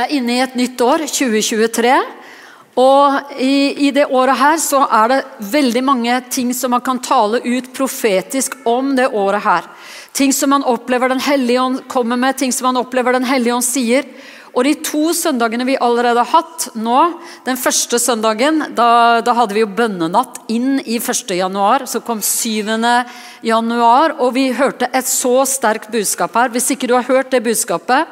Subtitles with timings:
[0.00, 1.92] Er inne i et nytt år, 2023.
[2.80, 5.18] Og i, i, det året her så er det
[5.50, 9.68] veldig mange ting som man kan tale ut profetisk om det året her.
[10.16, 13.58] Ting som man opplever Den hellige ånd kommer med, ting som man opplever Den hellige
[13.58, 14.08] ånd sier.
[14.56, 17.02] Og de to søndagene vi allerede har hatt nå
[17.44, 21.36] Den første søndagen, da, da hadde vi jo bønnenatt inn i 1.
[21.36, 21.84] januar.
[21.84, 22.72] Så kom 7.
[23.44, 26.54] januar, og vi hørte et så sterkt budskap her.
[26.56, 28.08] Hvis ikke du har hørt det budskapet,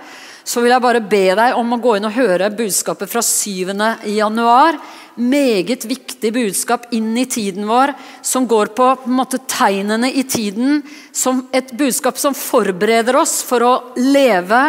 [0.48, 3.68] så vil jeg bare be deg om å gå inn og høre budskapet fra 7.
[4.14, 4.78] januar.
[5.18, 7.92] Meget viktig budskap inn i tiden vår,
[8.24, 10.80] som går på, på måte, tegnene i tiden.
[11.12, 14.62] Som et budskap som forbereder oss for å leve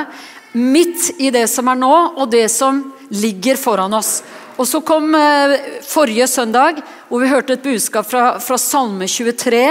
[0.58, 2.82] midt i det som er nå, og det som
[3.14, 4.20] ligger foran oss.
[4.60, 5.56] Og Så kom eh,
[5.88, 9.62] forrige søndag, hvor vi hørte et budskap fra, fra Salme 23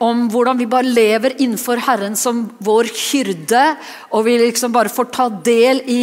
[0.00, 3.64] om hvordan vi bare lever innenfor Herren som vår hyrde,
[4.08, 6.02] og vi liksom bare får ta del i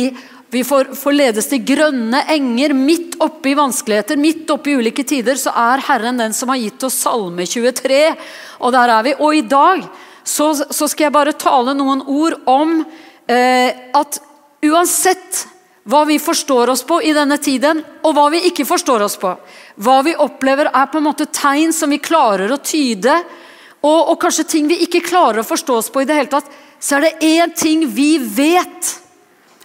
[0.54, 5.36] vi får, får, ledes til grønne enger midt oppi vanskeligheter, midt oppi ulike tider.
[5.36, 8.00] Så er Herren den som har gitt oss Salme 23,
[8.62, 9.16] og der er vi.
[9.18, 9.84] Og i dag
[10.24, 12.80] så, så skal jeg bare tale noen ord om
[13.28, 14.22] eh, at
[14.64, 15.44] uansett
[15.88, 19.32] hva vi forstår oss på i denne tiden, og hva vi ikke forstår oss på.
[19.80, 23.16] Hva vi opplever er på en måte tegn som vi klarer å tyde,
[23.86, 26.50] og, og kanskje ting vi ikke klarer å forstå oss på i det hele tatt.
[26.80, 28.98] Så er det én ting vi vet,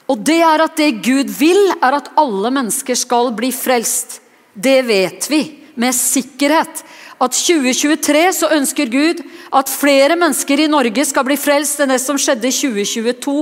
[0.06, 4.20] og det er at det Gud vil, er at alle mennesker skal bli frelst.
[4.52, 5.42] Det vet vi
[5.80, 6.84] med sikkerhet.
[7.22, 9.22] At 2023 så ønsker Gud
[9.54, 13.36] at flere mennesker i Norge skal bli frelst enn det som skjedde i 2022.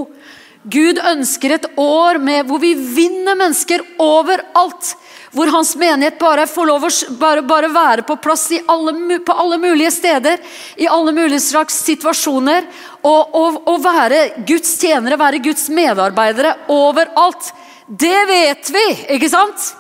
[0.68, 4.92] Gud ønsker et år med, hvor vi vinner mennesker overalt.
[5.32, 6.90] Hvor hans menighet bare får lov å
[7.20, 10.42] bare, bare være på plass alle, på alle mulige steder.
[10.76, 12.66] I alle mulige slags situasjoner.
[13.00, 17.52] Og, og, og være Guds tjenere, være Guds medarbeidere overalt.
[17.86, 18.84] Det vet vi,
[19.16, 19.70] ikke sant?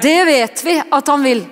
[0.00, 1.44] Det vet vi at han vil.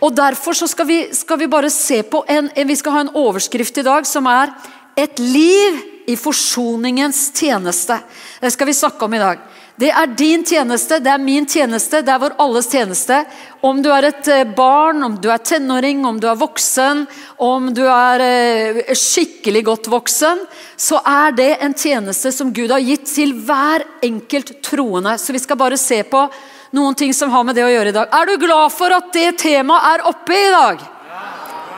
[0.00, 3.78] Og Derfor skal vi, skal vi bare se på en, Vi skal ha en overskrift
[3.78, 4.54] i dag som er
[4.96, 7.98] 'Et liv i forsoningens tjeneste.
[8.40, 9.42] Det skal vi snakke om i dag.
[9.78, 13.18] Det er din tjeneste, det er min tjeneste, det er vår alles tjeneste.
[13.60, 17.04] Om du er et eh, barn, om du er tenåring, om du er voksen,
[17.44, 20.42] om du er eh, skikkelig godt voksen,
[20.80, 25.14] så er det en tjeneste som Gud har gitt til hver enkelt troende.
[25.20, 26.24] Så vi skal bare se på
[26.74, 28.08] noen ting som har med det å gjøre i dag.
[28.16, 30.88] Er du glad for at det temaet er oppe i dag?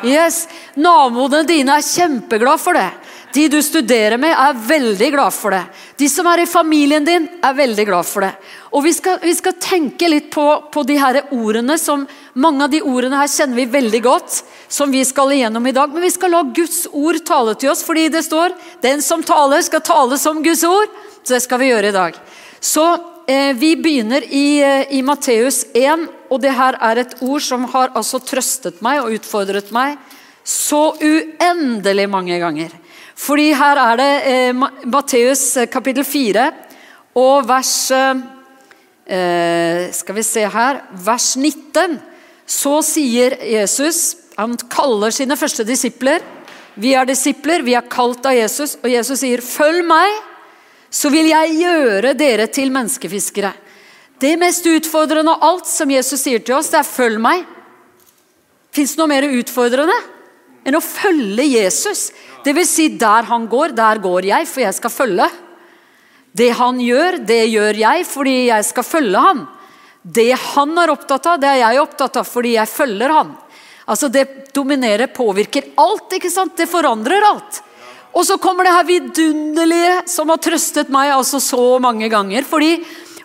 [0.07, 0.47] Yes.
[0.81, 2.89] Naboene dine er kjempeglad for det.
[3.33, 5.63] De du studerer med, er veldig glad for det.
[6.01, 8.33] De som er i familien din, er veldig glad for det.
[8.75, 11.79] Og Vi skal, vi skal tenke litt på, på, de her ordene.
[11.79, 15.75] som Mange av de ordene her kjenner vi veldig godt, som vi skal igjennom i
[15.77, 15.95] dag.
[15.95, 19.63] Men vi skal la Guds ord tale til oss, fordi det står 'Den som taler,
[19.63, 20.91] skal tale som Guds ord'.
[21.23, 22.15] Så det skal vi gjøre i dag.
[22.61, 22.87] Så
[23.29, 27.65] eh, Vi begynner i, eh, i Matteus 1, og det her er et ord som
[27.65, 29.99] har altså trøstet meg og utfordret meg
[30.45, 32.80] så uendelig mange ganger.
[33.21, 36.47] Fordi her er det eh, Matteus eh, kapittel 4
[37.21, 38.23] og vers eh,
[39.13, 41.99] eh, Skal vi se her Vers 19.
[42.49, 46.25] Så sier Jesus Han kaller sine første disipler.
[46.81, 50.15] Vi er disipler, vi er kalt av Jesus, og Jesus sier, 'Følg meg,
[50.89, 53.53] så vil jeg gjøre dere til menneskefiskere'.
[54.21, 57.45] Det mest utfordrende av alt som Jesus sier til oss, det er 'følg meg'.
[58.73, 59.99] Fins det noe mer utfordrende
[60.65, 62.11] enn å følge Jesus?
[62.45, 65.29] Det vil si, der han går, der går jeg, for jeg skal følge.
[66.33, 69.47] Det han gjør, det gjør jeg fordi jeg skal følge han.
[70.01, 73.35] Det han er opptatt av, det er jeg opptatt av fordi jeg følger han.
[73.91, 76.13] Altså Det dominerer, påvirker alt.
[76.13, 76.57] ikke sant?
[76.57, 77.63] Det forandrer alt.
[78.15, 82.43] Og så kommer det her vidunderlige som har trøstet meg altså så mange ganger.
[82.43, 82.81] fordi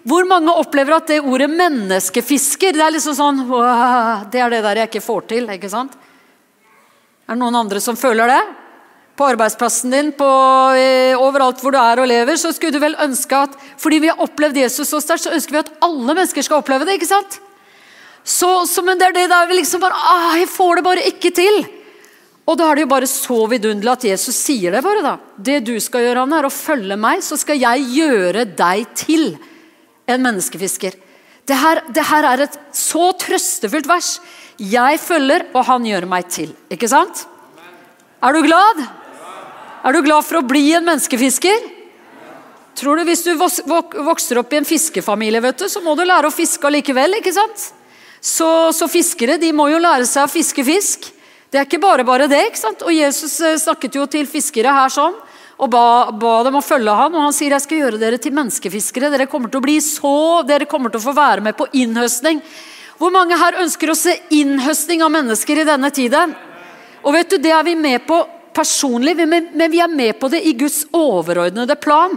[0.06, 3.39] hvor mange opplever at det ordet 'menneskefisker' det er liksom sånn
[4.29, 5.50] Det er det der jeg ikke får til.
[5.50, 5.91] ikke sant?
[7.27, 8.64] Er det noen andre som føler det?
[9.15, 10.27] På arbeidsplassen din, på,
[10.75, 14.12] eh, overalt hvor du er og lever, så skulle du vel ønske at fordi vi
[14.12, 16.97] har opplevd Jesus så sterkt, så ønsker vi at alle mennesker skal oppleve det.
[17.00, 17.39] ikke sant?
[18.25, 21.07] Så, så Men det er det der vi liksom bare ah, Jeg får det bare
[21.12, 21.59] ikke til.
[22.45, 25.15] Og da er det jo bare så vidunderlig at Jesus sier det bare, da.
[25.38, 29.31] Det du skal gjøre, Anne, er å følge meg, så skal jeg gjøre deg til
[30.06, 30.97] en menneskefisker.
[31.45, 34.19] Det her, det her er et så trøstefullt vers.
[34.61, 36.53] Jeg følger, og han gjør meg til.
[36.73, 37.25] Ikke sant?
[38.21, 38.85] Er du glad?
[39.85, 41.65] Er du glad for å bli en menneskefisker?
[42.75, 46.27] Tror du Hvis du vokser opp i en fiskefamilie, vet du, så må du lære
[46.27, 47.19] å fiske likevel.
[47.19, 47.67] ikke sant?
[48.19, 51.11] Så, så, fiskere de må jo lære seg å fiske fisk.
[51.53, 52.41] Det er ikke bare bare det.
[52.49, 52.81] ikke sant?
[52.81, 55.13] Og Jesus eh, snakket jo til fiskere her sånn.
[55.55, 58.33] og ba, ba, dem å følge ham, og han sier jeg skal gjøre dere til
[58.35, 59.13] menneskefiskere.
[59.13, 62.41] Dere kommer til å bli så, dere kommer til å få være med på innhøstning.
[62.97, 66.33] Hvor mange her ønsker å se innhøstning av mennesker i denne tiden?
[67.05, 68.25] Og vet du, Det er vi med på
[68.56, 72.16] personlig, men vi er med på det i Guds overordnede plan.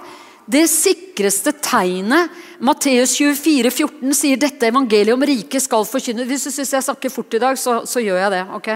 [0.48, 2.32] Det sikreste tegnet
[2.64, 6.24] Matteus 24, 14 sier dette evangeliet om riket skal forkynne.
[6.24, 8.40] Hvis du syns jeg snakker fort i dag, så, så gjør jeg det.
[8.56, 8.70] ok?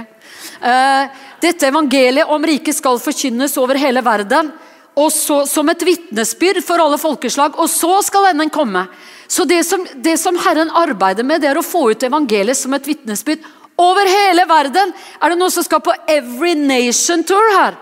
[0.60, 4.52] Uh, dette evangeliet om riket skal forkynnes over hele verden.
[5.00, 7.56] Og så, som et vitnesbyrd for alle folkeslag.
[7.56, 8.84] Og så skal enden komme.
[9.24, 12.76] Så det som, det som Herren arbeider med, det er å få ut evangeliet som
[12.76, 13.48] et vitnesbyrd
[13.82, 14.92] over hele verden.
[15.20, 17.76] Er det noen som skal på Every Nation Tour her?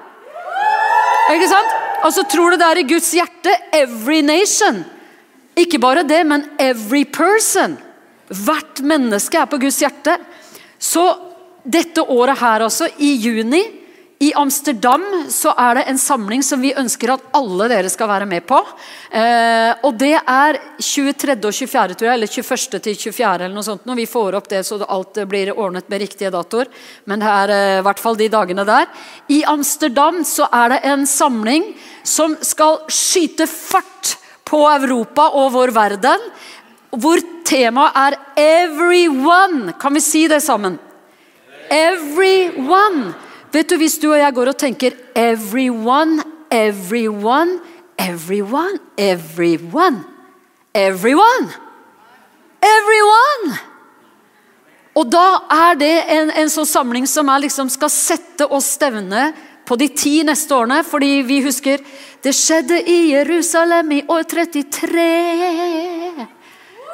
[1.35, 1.77] Ikke sant?
[2.03, 3.55] Altså, Tror du det er i Guds hjerte?
[3.77, 4.83] Every nation.
[5.59, 7.77] Ikke bare det, men every person.
[8.31, 10.17] Hvert menneske er på Guds hjerte.
[10.81, 11.05] Så
[11.65, 13.61] dette året her også, i juni,
[14.21, 18.27] i Amsterdam så er det en samling som vi ønsker at alle dere skal være
[18.29, 18.59] med på.
[19.17, 21.39] Eh, og Det er 23.
[21.49, 22.83] og 24., tror jeg, eller 21.
[22.85, 23.47] til 24.
[23.47, 23.87] eller noe sånt.
[23.89, 26.69] Når vi får opp det så alt blir ordnet med riktige datoer.
[27.09, 28.91] Men det er eh, i hvert fall de dagene der.
[29.33, 31.71] I Amsterdam så er det en samling
[32.05, 36.29] som skal skyte fart på Europa og vår verden.
[36.93, 39.79] Hvor temaet er 'everyone'.
[39.81, 40.79] Kan vi si det sammen?
[41.71, 43.30] Everyone.
[43.53, 47.59] Vet du, Hvis du og jeg går og tenker 'everyone', 'everyone',
[47.99, 50.01] 'everyone', 'everyone',
[50.75, 51.51] 'everyone',
[52.63, 53.59] 'everyone'
[54.95, 59.31] Og da er det en, en sånn samling som liksom skal sette oss stevne
[59.65, 60.83] på de ti neste årene.
[60.85, 61.79] Fordi vi husker
[62.25, 65.07] det skjedde i Jerusalem i år 33.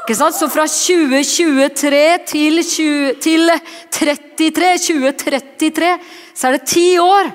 [0.05, 0.37] Ikke sant?
[0.37, 3.51] Så fra 2023 til, 20, til
[3.91, 5.91] 33, 2033
[6.37, 7.33] så er det ti år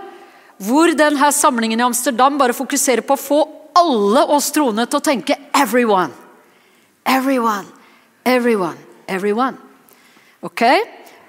[0.62, 3.42] hvor denne samlingen i Amsterdam bare fokuserer på å få
[3.82, 6.14] alle oss troende til å tenke 'everyone'.
[7.06, 7.66] Everyone,
[8.24, 8.78] everyone,
[9.08, 9.58] everyone.
[10.42, 10.62] Ok?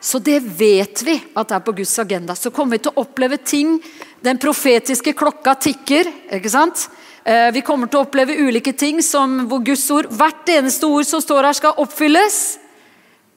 [0.01, 2.35] Så det vet vi at det er på Guds agenda.
[2.35, 3.77] Så kommer vi til å oppleve ting.
[4.21, 6.11] Den profetiske klokka tikker.
[6.33, 6.89] ikke sant?
[7.25, 11.07] Eh, vi kommer til å oppleve ulike ting som hvor Guds ord, hvert eneste ord
[11.07, 12.59] som står her, skal oppfylles.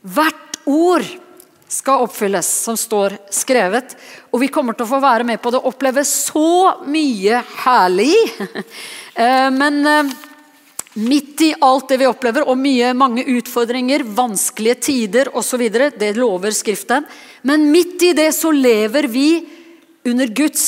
[0.01, 1.05] Hvert ord
[1.85, 3.91] skal oppfylles, som står skrevet.
[4.33, 8.13] Og vi kommer til å få være med på det og oppleve så mye herlig.
[9.15, 10.09] Eh, men eh,
[10.99, 16.51] midt i alt det vi opplever, og mye, mange utfordringer, vanskelige tider osv., det lover
[16.51, 17.05] Skriften,
[17.47, 19.29] men midt i det så lever vi
[20.03, 20.65] under Guds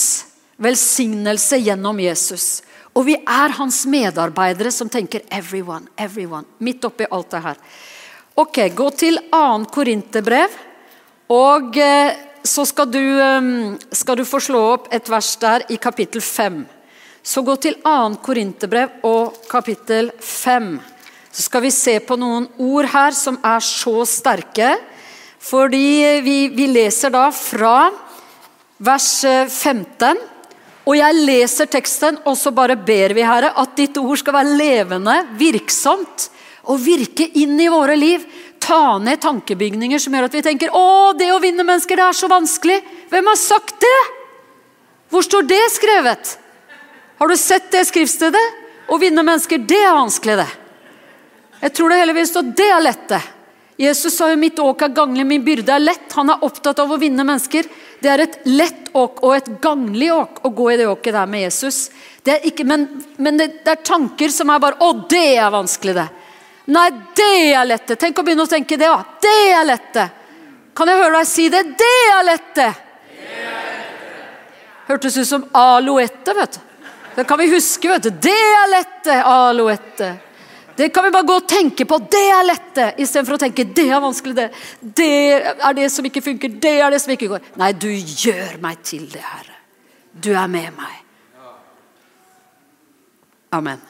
[0.63, 2.61] velsignelse gjennom Jesus.
[2.95, 6.47] Og vi er hans medarbeidere som tenker 'everyone', 'everyone'.
[6.63, 7.59] Midt oppi alt det her.
[8.35, 9.67] Ok, Gå til 2.
[9.75, 10.55] Korinterbrev.
[11.33, 12.15] Og eh,
[12.47, 13.47] så skal du, eh,
[13.91, 16.61] skal du få slå opp et vers der i kapittel 5.
[17.19, 18.21] Så gå til 2.
[18.23, 20.77] Korinterbrev og kapittel 5.
[21.27, 24.77] Så skal vi se på noen ord her som er så sterke.
[25.43, 27.89] Fordi vi, vi leser da fra
[28.79, 30.07] vers 15.
[30.07, 30.33] Eh,
[30.87, 34.55] og jeg leser teksten, og så bare ber vi, Herre, at ditt ord skal være
[34.55, 36.29] levende, virksomt
[36.71, 38.23] og virke inn i våre liv.
[38.67, 42.17] Ta ned tankebygninger som gjør at vi tenker å, det å vinne mennesker, det er
[42.17, 42.81] så vanskelig.
[43.07, 43.99] Hvem har sagt det?
[45.07, 46.33] Hvor står det skrevet?
[47.17, 48.43] Har du sett det skriftstedet?
[48.91, 50.49] Å vinne mennesker, det er vanskelig, det.
[51.61, 53.23] Jeg tror det heller vil stå det er lett, det.
[53.77, 56.13] Jesus sa jo 'mitt åk er ganglig, min byrde er lett'.
[56.17, 57.65] Han er opptatt av å vinne mennesker.
[58.01, 61.27] Det er et lett åk og et ganglig åk å gå i det åket der
[61.29, 61.91] med Jesus.
[62.23, 65.93] Det ikke, men, men det, det, er tanker som er bare 'Å, det er vanskelig,
[65.93, 66.09] det'.
[66.67, 67.93] Nei, det er lett.
[67.99, 68.89] Tenk å begynne å tenke det.
[68.89, 68.99] Ja.
[69.23, 69.99] Det er lett.
[70.75, 71.63] Kan jeg høre deg si det?
[71.79, 72.61] Det er lett.
[74.87, 76.63] Hørtes ut som aloette, vet du.
[77.17, 77.89] Det kan vi huske.
[77.89, 78.09] vet du.
[78.11, 79.07] Det er lett.
[79.23, 80.11] Aloette.
[80.77, 81.97] Det kan vi bare gå og tenke på.
[81.97, 82.83] Det er lette!
[83.01, 84.45] Istedenfor å tenke det er vanskelig, det.
[84.99, 85.07] Det
[85.57, 86.53] er det som ikke funker.
[86.61, 87.47] Det er det som ikke går.
[87.57, 89.57] Nei, du gjør meg til det, Herre.
[90.13, 90.99] Du er med meg.
[93.57, 93.81] Amen.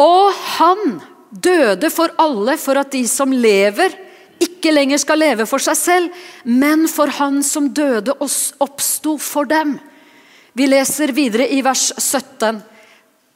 [0.00, 1.00] Og han
[1.32, 3.94] døde for alle for at de som lever,
[4.42, 8.30] ikke lenger skal leve for seg selv, men for han som døde og
[8.64, 9.76] oppsto for dem.
[10.52, 12.60] Vi leser videre i vers 17.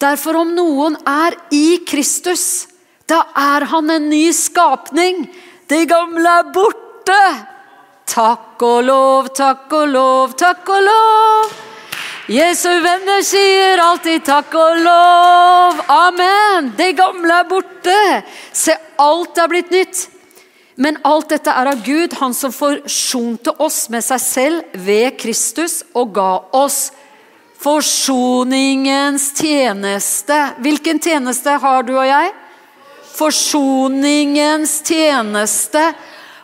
[0.02, 2.66] Derfor om noen er i Kristus,
[3.08, 5.24] da er han en ny skapning.
[5.70, 7.22] Det gamle er borte.
[8.06, 11.56] Takk og lov, takk og lov, takk og lov.
[12.26, 15.78] Jesu venner sier alltid takk og lov.
[15.94, 16.72] Amen.
[16.74, 17.98] Det gamle er borte.
[18.50, 20.00] Se, alt er blitt nytt.
[20.82, 25.80] Men alt dette er av Gud, han som forsonte oss med seg selv ved Kristus
[25.94, 26.90] og ga oss
[27.56, 30.36] Forsoningens tjeneste.
[30.60, 32.34] Hvilken tjeneste har du og jeg?
[33.16, 35.88] Forsoningens tjeneste.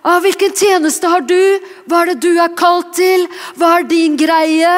[0.03, 1.61] Ah, hvilken tjeneste har du?
[1.85, 3.27] Hva er det du er kalt til?
[3.59, 4.77] Hva er din greie?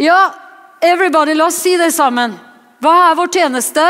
[0.00, 0.34] Ja,
[0.80, 2.32] everybody, la oss si det sammen.
[2.80, 3.82] Hva er vår tjeneste?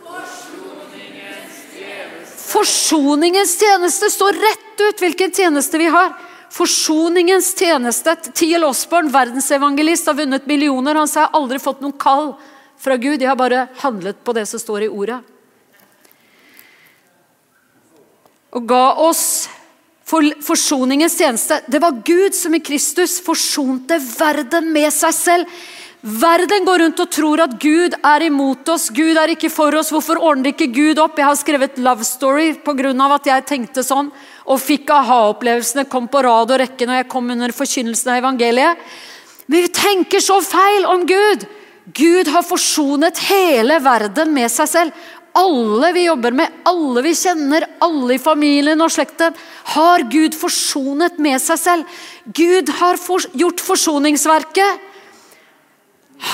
[0.00, 2.46] Forsoningens tjeneste.
[2.54, 6.14] Forsoningens tjeneste står rett ut hvilken tjeneste vi har.
[6.56, 8.16] Forsoningens tjeneste.
[8.32, 10.96] Tiel Osborn, verdensevangelist, har vunnet millioner.
[10.96, 12.32] Han sa jeg har aldri fått noen kall
[12.80, 13.20] fra Gud.
[13.20, 15.20] Jeg har bare handlet på det som står i ordet.
[18.56, 19.51] Og ga oss
[20.12, 21.62] for, forsoningens tjeneste.
[21.66, 25.62] Det var Gud som i Kristus forsonte verden med seg selv.
[26.02, 29.92] Verden går rundt og tror at Gud er imot oss, Gud er ikke for oss.
[29.94, 31.14] Hvorfor ordner ikke Gud opp?
[31.18, 33.14] Jeg har skrevet 'Love Story' pga.
[33.14, 34.10] at jeg tenkte sånn
[34.46, 38.76] og fikk aha-opplevelsene, kom på rad og rekke når jeg kom under forkynnelsen av evangeliet.
[39.46, 41.46] Men vi tenker så feil om Gud!
[41.94, 44.92] Gud har forsonet hele verden med seg selv.
[45.32, 49.36] Alle vi jobber med, alle vi kjenner, alle i familien og slekten,
[49.74, 52.00] har Gud forsonet med seg selv.
[52.24, 53.00] Gud har
[53.32, 54.88] gjort forsoningsverket.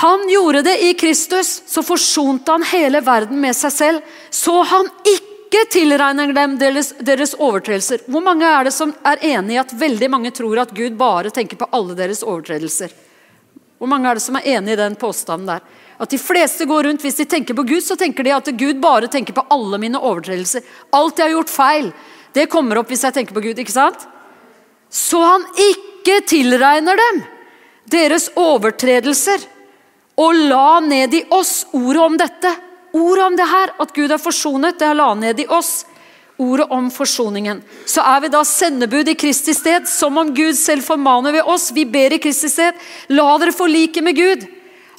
[0.01, 4.91] Han gjorde det i Kristus, så forsonte han hele verden med seg selv, så han
[5.07, 8.03] ikke tilregner dem deres, deres, overtredelser.
[8.05, 11.31] Hvor mange er det som er enig i at veldig mange tror at Gud bare
[11.33, 12.93] tenker på alle deres overtredelser?
[13.79, 15.63] Hvor mange er det som er enig i den påstanden der?
[15.99, 18.79] At de fleste går rundt, Hvis de tenker på Gud, så tenker de at Gud
[18.79, 20.63] bare tenker på alle mine overtredelser.
[20.93, 21.93] Alt jeg har gjort feil,
[22.33, 23.59] det kommer opp hvis jeg tenker på Gud.
[23.59, 24.07] ikke sant?
[24.89, 27.23] Så han ikke tilregner dem
[27.89, 29.43] deres overtredelser
[30.19, 32.51] og la ned i oss ordet om dette.
[32.93, 35.85] Ordet om det her, at Gud er forsonet, det la ned i oss.
[36.39, 37.61] Ordet om forsoningen.
[37.85, 41.69] Så er vi da sendebud i Kristi sted, som om Gud selv formaner ved oss.
[41.75, 42.79] Vi ber i Kristi sted.
[43.11, 44.47] La dere forlike med Gud.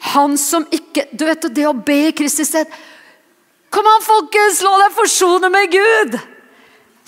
[0.00, 2.70] Han som ikke Du vet det å be i Kristi sted
[3.70, 4.64] Kom an, folkens!
[4.66, 6.16] La deg forsone med Gud!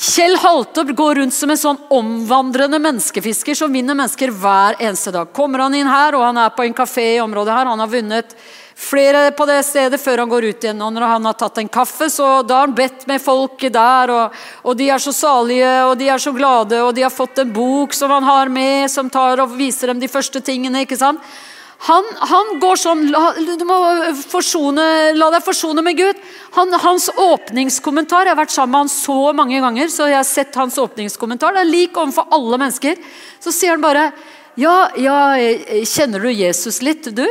[0.02, 5.30] Kjell Haltorp går rundt som en sånn omvandrende menneskefisker som vinner mennesker hver eneste dag.
[5.34, 7.90] Kommer han inn her, og han er på en kafé i området her, han har
[7.90, 8.34] vunnet
[8.74, 10.82] flere på det stedet før han går ut igjen.
[10.82, 14.10] Og når han har tatt en kaffe, så da har han bedt med folk der,
[14.10, 17.42] og, og, de er så salige, og de er så glade, og de har fått
[17.42, 20.82] en bok som han har med, som tar og viser dem de første tingene.
[20.86, 21.22] ikke sant?
[21.82, 23.00] Han, han, går sånn
[23.58, 23.76] Du må
[24.30, 24.84] forsone,
[25.16, 26.20] la deg forsone med Gud.
[26.54, 30.28] Han, hans åpningskommentar Jeg har vært sammen med han så mange ganger, så jeg har
[30.28, 31.56] sett hans åpningskommentar.
[31.56, 33.00] Det er lik overfor alle mennesker.
[33.42, 34.10] Så sier han bare
[34.60, 35.16] ja, ja,
[35.88, 37.24] kjenner du Jesus litt, du?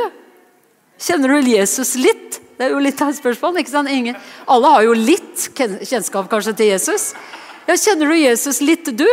[1.00, 2.40] Kjenner du Jesus litt?
[2.58, 3.62] Det er jo litt av et spørsmål.
[3.62, 3.90] ikke sant?
[3.94, 4.18] Ingen,
[4.50, 7.12] alle har jo litt kjennskap kanskje til Jesus.
[7.70, 9.08] Ja, Kjenner du Jesus litt, du?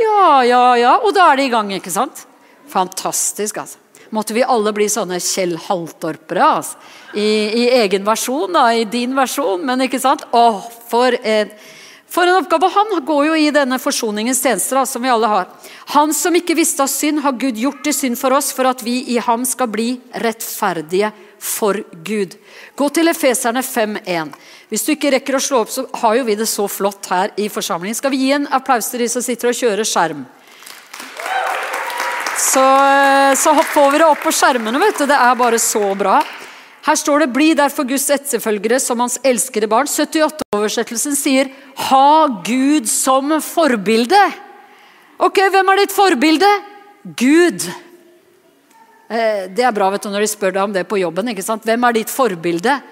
[0.00, 0.98] Ja, ja, ja.
[1.04, 2.26] Og da er det i gang, ikke sant?
[2.72, 3.83] Fantastisk, altså
[4.14, 6.48] måtte vi alle bli sånne Kjell Haltorpere.
[6.60, 6.78] Altså.
[7.14, 7.28] I,
[7.62, 10.24] I, egen versjon, da, i din versjon, men ikke sant?
[10.34, 11.52] Åh, for en,
[12.10, 12.70] for en oppgave!
[12.74, 15.50] Han går jo i denne forsoningens tjenester, som vi alle har.
[15.94, 18.82] Han som ikke visste av synd, har Gud gjort til synd for oss, for at
[18.86, 19.92] vi i ham skal bli
[20.24, 21.12] rettferdige
[21.44, 22.38] for Gud.
[22.74, 24.34] Gå til Efeserne 5.1.
[24.70, 27.34] Hvis du ikke rekker å slå opp, så har jo vi det så flott her
[27.38, 27.98] i forsamlingen.
[27.98, 30.24] Skal vi gi en applaus til de som sitter og kjører skjerm?
[32.38, 34.78] Så, eh, så får vi det opp på skjermene.
[34.78, 35.06] vet du.
[35.06, 36.22] Det er bare så bra.
[36.84, 39.88] Her står det 'bli derfor Guds etterfølgere som hans elskede barn'.
[39.88, 44.32] 78-oversettelsen sier 'ha Gud som forbilde'.
[45.18, 46.50] Ok, hvem er ditt forbilde?
[47.16, 47.62] Gud.
[49.08, 51.28] Eh, det er bra vet du, når de spør deg om det på jobben.
[51.28, 51.64] ikke sant?
[51.64, 52.82] Hvem er ditt forbilde?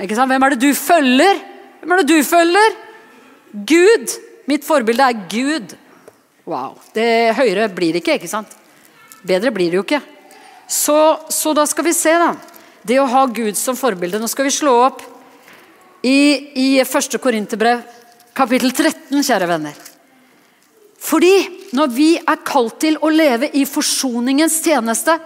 [0.00, 0.30] Ikke sant?
[0.30, 1.40] Hvem er det du følger?
[1.80, 2.76] Hvem er det du følger?
[3.52, 4.18] Gud.
[4.46, 5.76] Mitt forbilde er Gud.
[6.46, 6.78] Wow.
[6.94, 8.61] Det høyere blir det ikke, ikke sant?
[9.22, 10.02] Bedre blir det jo ikke.
[10.66, 10.98] Så,
[11.28, 12.32] så, da skal vi se, da.
[12.82, 14.18] Det å ha Gud som forbilde.
[14.18, 15.02] Nå skal vi slå opp
[16.02, 17.18] i, i 1.
[17.22, 17.82] Korinterbrev,
[18.34, 19.76] kapittel 13, kjære venner.
[21.02, 21.34] Fordi
[21.76, 25.18] når vi er kalt til å leve i forsoningens tjeneste,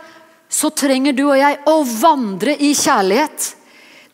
[0.48, 3.52] så trenger du og jeg å vandre i kjærlighet.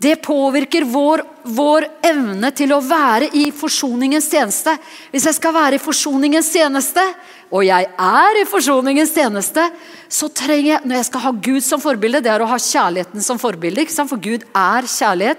[0.03, 1.23] Det påvirker vår,
[1.55, 4.75] vår, evne til å være i forsoningens tjeneste.
[5.13, 7.05] Hvis jeg skal være i forsoningens tjeneste,
[7.53, 9.67] og jeg er i forsoningens tjeneste,
[10.09, 13.25] så trenger jeg Når jeg skal ha Gud som forbilde, det er å ha kjærligheten
[13.25, 13.83] som forbilde.
[13.83, 14.09] ikke sant?
[14.09, 15.39] For Gud er kjærlighet.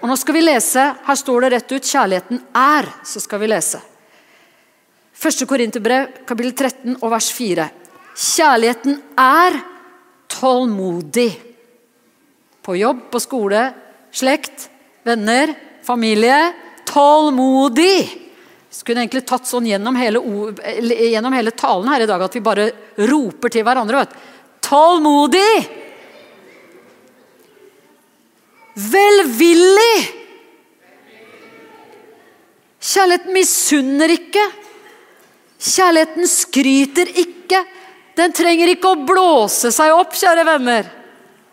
[0.00, 2.92] Og nå skal vi lese, Her står det rett ut 'kjærligheten er'.
[3.04, 3.80] Så skal vi lese.
[5.20, 5.46] 1.
[5.46, 7.68] Korinterbrev, kapittel 13 og vers 4.
[8.16, 9.60] Kjærligheten er
[10.28, 11.36] tålmodig.
[12.62, 13.74] På jobb, på skole,
[14.12, 14.70] slekt,
[15.04, 16.54] venner, familie.
[16.86, 18.29] Tålmodig.
[18.70, 20.20] Kunne egentlig tatt sånn gjennom hele,
[21.10, 22.68] gjennom hele, talen her i dag at vi bare
[23.10, 24.04] roper til hverandre.
[24.04, 24.14] Vet.
[24.62, 25.54] Tålmodig!
[28.90, 29.96] Velvillig!
[32.80, 34.44] Kjærligheten misunner ikke.
[35.60, 37.60] Kjærligheten skryter ikke.
[38.16, 40.88] Den trenger ikke å blåse seg opp, kjære venner.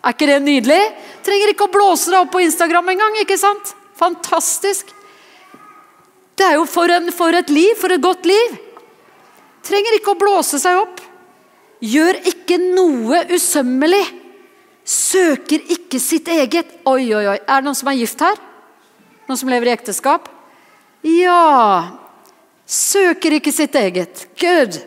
[0.06, 0.80] Er ikke det nydelig?
[1.26, 3.18] Trenger ikke å blåse deg opp på Instagram engang.
[3.26, 3.74] ikke sant?
[4.00, 4.94] Fantastisk.
[6.38, 8.58] Det er jo for, en, for, et liv, for et godt liv.
[9.66, 11.02] Trenger ikke å blåse seg opp.
[11.82, 14.04] Gjør ikke noe usømmelig.
[14.88, 16.70] Søker ikke sitt eget.
[16.88, 17.40] Oi, oi, oi.
[17.42, 18.38] Er det noen som er gift her?
[19.28, 20.30] Noen som lever i ekteskap?
[21.04, 21.98] Ja.
[22.68, 24.28] Søker ikke sitt eget.
[24.40, 24.80] Good.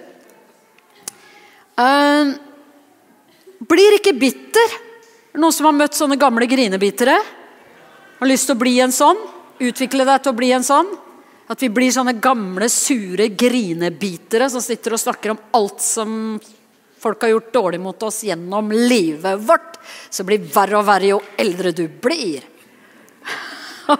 [1.80, 2.37] Uh,
[3.66, 4.78] blir ikke bitter.
[5.35, 7.19] Noen som har møtt sånne gamle grinebitere?
[8.21, 9.19] Har lyst til å bli en sånn?
[9.61, 10.88] Utvikle deg til å bli en sånn?
[11.50, 16.12] At vi blir sånne gamle, sure grinebitere som sitter og snakker om alt som
[17.00, 19.80] folk har gjort dårlig mot oss gjennom livet vårt.
[20.11, 22.47] Så blir verre og verre jo eldre du blir.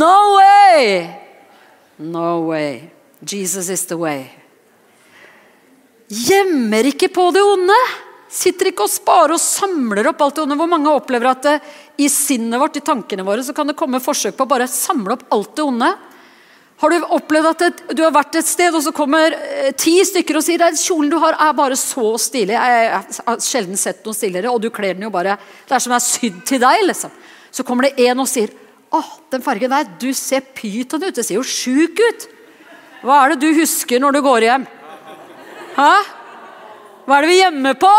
[0.00, 1.02] no way!
[1.98, 2.90] No way.
[3.20, 4.28] Jesus is the way.
[6.06, 7.78] Gjemmer ikke på det onde.
[8.34, 10.56] Sitter ikke og sparer og samler opp alt det onde.
[10.58, 11.54] Hvor mange opplever at det,
[12.02, 15.14] i sinnet vårt, i tankene våre, så kan det komme forsøk på å bare samle
[15.14, 15.90] opp alt det onde?
[16.82, 19.94] Har du opplevd at et, du har vært et sted, og så kommer eh, ti
[20.04, 22.56] stykker og sier at kjolen du har, er bare så stilig.
[22.56, 25.94] Jeg har sjelden sett noe stiligere, og du kler den jo bare Det er som
[25.94, 26.82] er sydd til deg.
[26.90, 27.14] liksom.
[27.54, 28.50] Så kommer det en og sier
[28.94, 31.14] åh, den fargen der, du ser pyton ut.
[31.14, 32.28] Det ser jo sjuk ut.
[33.06, 34.68] Hva er det du husker når du går hjem?
[35.78, 35.94] Hæ?
[37.04, 37.94] Hva er det vi gjemmer på?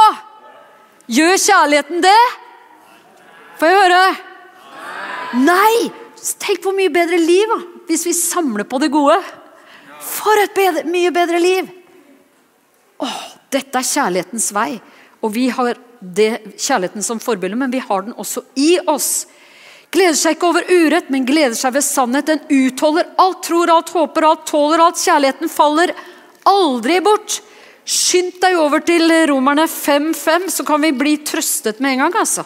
[1.06, 2.22] Gjør kjærligheten det?
[3.60, 4.04] Får jeg høre?
[5.46, 5.92] Nei!
[6.42, 9.20] Tenk hvor mye bedre liv da, hvis vi samler på det gode.
[10.02, 11.70] For et bedre, mye bedre liv!
[13.06, 13.20] Åh,
[13.54, 14.80] dette er kjærlighetens vei.
[15.22, 19.28] Og vi har det, kjærligheten som forbilde, men vi har den også i oss.
[19.94, 22.32] Gleder seg ikke over urett, men gleder seg ved sannhet.
[22.32, 25.02] Den utholder alt, tror alt, håper alt, tåler alt.
[25.02, 25.94] Kjærligheten faller
[26.50, 27.40] aldri bort.
[27.86, 32.16] Skynd deg over til Romerne 5.5, så kan vi bli trøstet med en gang.
[32.18, 32.46] altså.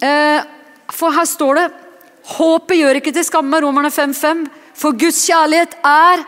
[0.00, 0.40] Eh,
[0.90, 1.68] for her står det
[2.30, 4.44] Håpet gjør ikke til skamme, Romerne 5.5.
[4.76, 6.22] For Guds kjærlighet er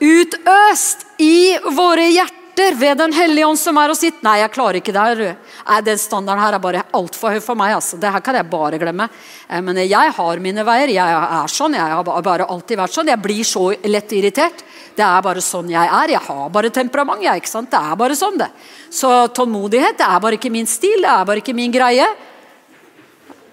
[0.00, 4.22] utøst i våre hjerter ved Den hellige ånd som er hos sitt.
[4.24, 5.36] Nei, jeg klarer ikke det.
[5.66, 7.74] Nei, Den standarden her er bare altfor høy for meg.
[7.74, 7.98] altså.
[8.00, 9.08] Det her kan jeg bare glemme.
[9.48, 10.88] Eh, men jeg har mine veier.
[10.88, 11.74] Jeg er sånn.
[11.74, 13.08] Jeg har bare alltid vært sånn.
[13.08, 14.64] Jeg blir så lett irritert.
[14.96, 16.08] Det er bare sånn jeg er.
[16.08, 17.22] Jeg har bare temperament.
[17.22, 17.70] Jeg, ikke sant?
[17.70, 18.50] Det er bare sånn, det.
[18.90, 21.02] Så tålmodighet det er bare ikke min stil.
[21.02, 22.06] Det er bare ikke min greie.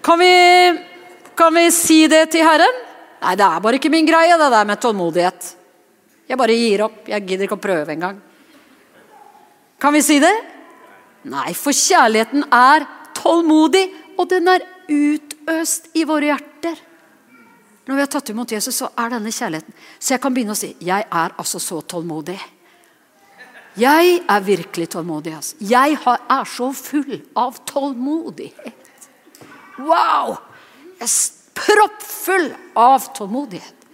[0.04, 0.32] Kan vi,
[1.36, 2.82] kan vi si det til Herren?
[3.24, 5.56] Nei, det er bare ikke min greie, det der med tålmodighet.
[6.28, 7.04] Jeg bare gir opp.
[7.08, 8.20] Jeg gidder ikke å prøve engang.
[9.84, 10.32] Kan vi si det?
[11.28, 13.82] Nei, for kjærligheten er tålmodig,
[14.16, 16.78] og den er utøst i våre hjerter.
[17.84, 19.74] Når vi har tatt imot Jesus, så er denne kjærligheten.
[20.00, 22.38] Så jeg kan begynne å si jeg er altså så tålmodig.
[23.76, 25.34] Jeg er virkelig tålmodig.
[25.36, 25.58] Altså.
[25.60, 29.08] Jeg er så full av tålmodighet.
[29.82, 30.38] Wow!
[31.02, 33.84] Jeg er proppfull av tålmodighet.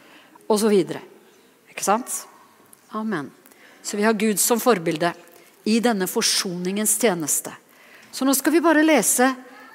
[0.46, 1.02] Og så videre.
[1.74, 2.14] Ikke sant?
[2.94, 3.32] Amen.
[3.82, 5.10] Så vi har Gud som forbilde
[5.70, 7.52] i denne forsoningens tjeneste.
[8.10, 9.28] Så nå skal vi bare lese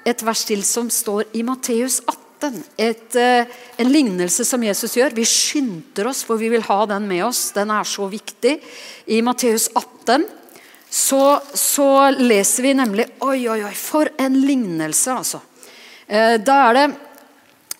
[0.06, 2.62] et vers til som står i Matteus 18.
[2.78, 3.46] Et, eh,
[3.80, 5.14] en lignelse som Jesus gjør.
[5.16, 7.50] Vi skynder oss, for vi vil ha den med oss.
[7.56, 8.60] Den er så viktig.
[9.06, 10.26] I Matteus 18
[10.90, 15.40] så, så, leser vi nemlig Oi, oi, oi, for en lignelse, altså.
[16.06, 16.86] Eh, da er det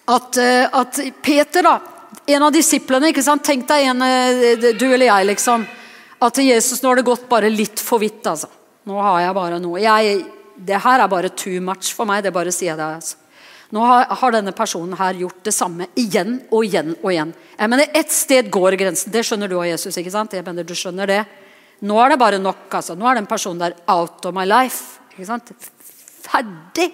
[0.08, 1.78] at, eh, at, Peter, da,
[2.26, 3.44] en av disiplene ikke sant?
[3.44, 4.00] Tenk deg en,
[4.78, 5.66] du eller jeg, liksom.
[6.26, 8.24] At Jesus nå har det gått bare litt for vidt.
[8.26, 8.48] altså.
[8.86, 9.78] Nå har jeg bare noe.
[9.82, 10.24] Jeg,
[10.56, 12.24] det her er bare too much for meg.
[12.24, 12.90] det bare sier jeg det.
[12.98, 13.16] altså.
[13.74, 17.32] Nå har, har, denne personen her gjort det samme igjen og igjen og igjen.
[17.56, 19.12] Jeg mener, Ett sted går grensen.
[19.12, 19.96] Det skjønner du og Jesus.
[19.98, 20.36] ikke sant?
[20.38, 21.24] Jeg mener, du skjønner det.
[21.86, 22.68] Nå er det bare nok.
[22.70, 22.94] altså.
[22.94, 25.00] Nå er den personen der out of my life.
[25.16, 25.50] ikke sant?
[26.26, 26.92] Ferdig.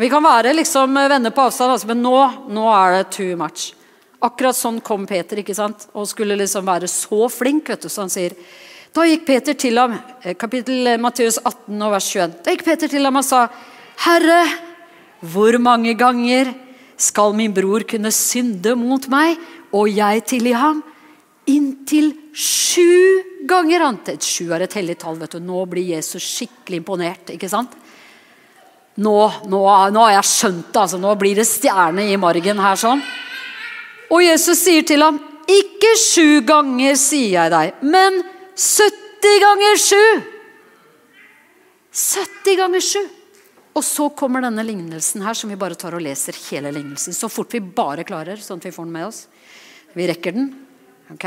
[0.00, 2.16] Vi kan være liksom venner på avstand, altså, men nå,
[2.48, 3.72] nå er det too much.
[4.22, 5.86] Akkurat sånn kom Peter ikke sant?
[5.94, 7.68] og skulle liksom være så flink.
[7.68, 8.36] vet du, så han sier,
[8.92, 9.92] Da gikk Peter til ham,
[10.24, 12.42] eh, kapittel Matteus 18 og vers 21.
[12.42, 13.48] Da gikk Peter til ham og sa,
[13.96, 14.70] 'Herre'
[15.20, 16.54] Hvor mange ganger
[16.96, 19.36] skal min bror kunne synde mot meg,
[19.72, 20.82] og jeg tilgi ham?
[21.46, 23.84] Inntil sju ganger.
[23.84, 23.98] Han.
[24.16, 25.18] Sju er et hellig tall.
[25.20, 25.40] vet du.
[25.40, 27.30] Nå blir Jesus skikkelig imponert.
[27.30, 27.72] ikke sant?
[28.96, 29.60] Nå, nå,
[29.92, 30.80] nå har jeg skjønt det.
[30.80, 31.00] altså.
[31.00, 32.76] Nå blir det stjerne i margen her.
[32.76, 33.02] sånn.
[34.10, 35.20] Og Jesus sier til ham,
[35.50, 38.20] ikke sju ganger, sier jeg deg, men
[38.58, 40.04] 70 ganger sju.
[41.90, 43.02] 70 ganger sju.
[43.78, 47.14] Og så kommer denne lignelsen her, som vi bare tar og leser hele lignelsen.
[47.14, 49.22] Så fort vi bare klarer, sånn at vi får den med oss.
[49.94, 50.50] Vi rekker den.
[51.14, 51.26] ok?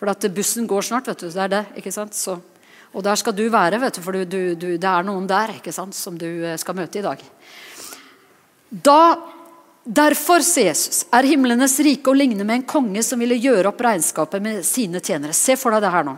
[0.00, 1.28] For at bussen går snart, vet du.
[1.28, 1.62] Det er det.
[1.80, 2.16] ikke sant?
[2.16, 2.38] Så,
[2.92, 4.24] og der skal du være, vet du, for du,
[4.56, 7.20] du, det er noen der ikke sant, som du eh, skal møte i dag.
[8.74, 8.98] Da,
[9.84, 13.82] Derfor, sier Jesus, er himlenes rike å ligne med en konge som ville gjøre opp
[13.84, 15.36] regnskapet med sine tjenere.
[15.36, 16.14] Se for deg det her nå.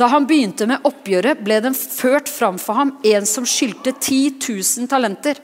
[0.00, 4.38] Da han begynte med oppgjøret, ble den ført fram for ham en som skyldte 10
[4.40, 5.36] 000 talenter.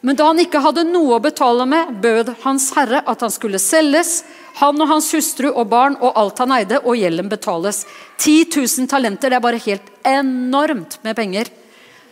[0.00, 3.60] Men da han ikke hadde noe å betale med, bød Hans Herre at han skulle
[3.62, 4.24] selges,
[4.58, 7.84] han og hans hustru og barn og alt han eide, og gjelden betales.
[8.18, 11.52] 10 000 talenter, det er bare helt enormt med penger.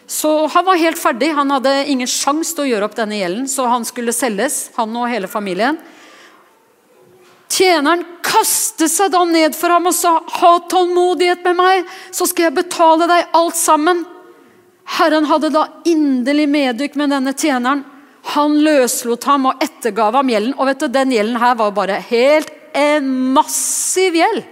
[0.08, 3.48] Så han var helt ferdig, han hadde ingen sjanse til å gjøre opp denne gjelden,
[3.50, 5.76] så han skulle selges, han og hele familien.
[7.52, 12.48] Tjeneren kastet seg da ned for ham og sa, 'Ha tålmodighet med meg, så skal
[12.48, 14.06] jeg betale deg alt sammen.'
[14.96, 17.84] Herren hadde da inderlig medykk med denne tjeneren.
[18.34, 20.54] Han løslot ham og ettergav ham gjelden.
[20.56, 24.44] Og vet du, den gjelden her var bare helt en massiv gjeld.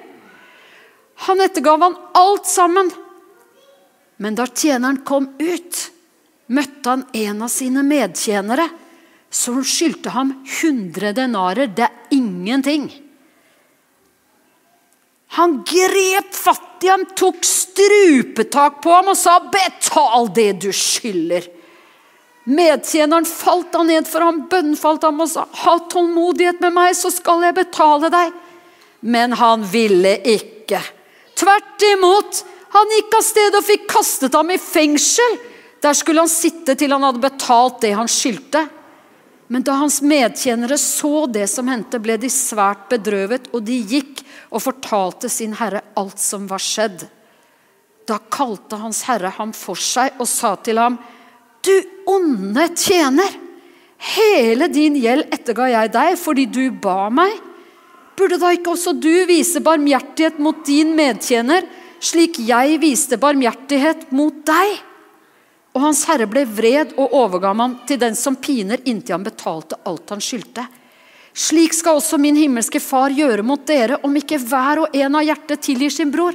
[1.27, 2.93] Han ettergav ham alt sammen.
[4.17, 5.81] Men da tjeneren kom ut,
[6.47, 8.69] møtte han en av sine medtjenere
[9.31, 11.67] som skyldte ham 100 denarer.
[11.67, 12.89] Det er ingenting.
[15.37, 21.51] Han grep fatt i ham, tok strupetak på ham og sa, 'Betal det du skylder'.
[22.47, 27.11] Medtjeneren falt han ned for ham, bønnfalt ham og sa, 'Ha tålmodighet med meg, så
[27.11, 28.33] skal jeg betale deg.'
[29.03, 30.81] Men han ville ikke.
[31.37, 32.45] Tvert imot.
[32.77, 35.39] Han gikk av sted og fikk kastet ham i fengsel.
[35.81, 38.67] Der skulle han sitte til han hadde betalt det han skyldte.
[39.49, 44.25] Men da hans medtjenere så det som hendte, ble de svært bedrøvet, og de gikk
[44.51, 47.07] og fortalte sin herre alt som var skjedd.
[48.07, 50.99] Da kalte hans herre ham for seg og sa til ham,
[51.63, 51.75] Du
[52.07, 53.43] onde tjener!
[53.97, 57.33] Hele din gjeld etterga jeg deg fordi du ba meg.
[58.17, 61.65] Burde da ikke også du vise barmhjertighet mot din medtjener,
[62.03, 64.81] slik jeg viste barmhjertighet mot deg?
[65.77, 69.79] Og hans herre ble vred og overga ham til den som piner, inntil han betalte
[69.85, 70.65] alt han skyldte.
[71.37, 75.27] Slik skal også min himmelske far gjøre mot dere, om ikke hver og en av
[75.27, 76.33] hjertet tilgir sin bror.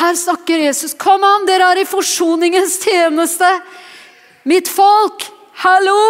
[0.00, 0.96] Her snakker Jesus.
[0.98, 3.50] Kom an, dere er i forsoningens tjeneste.
[4.50, 5.22] Mitt folk,
[5.62, 6.00] hallo!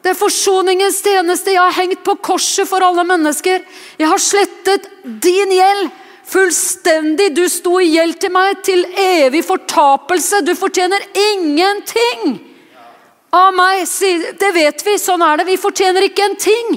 [0.00, 1.52] Det er forsoningens tjeneste.
[1.52, 3.66] Jeg har hengt på korset for alle mennesker.
[4.00, 5.90] Jeg har slettet din gjeld.
[6.30, 7.34] Fullstendig.
[7.34, 10.44] Du sto i gjeld til meg til evig fortapelse.
[10.46, 11.02] Du fortjener
[11.34, 12.38] ingenting
[13.34, 13.86] av meg.
[14.38, 15.48] Det vet vi, sånn er det.
[15.50, 16.76] Vi fortjener ikke en ting.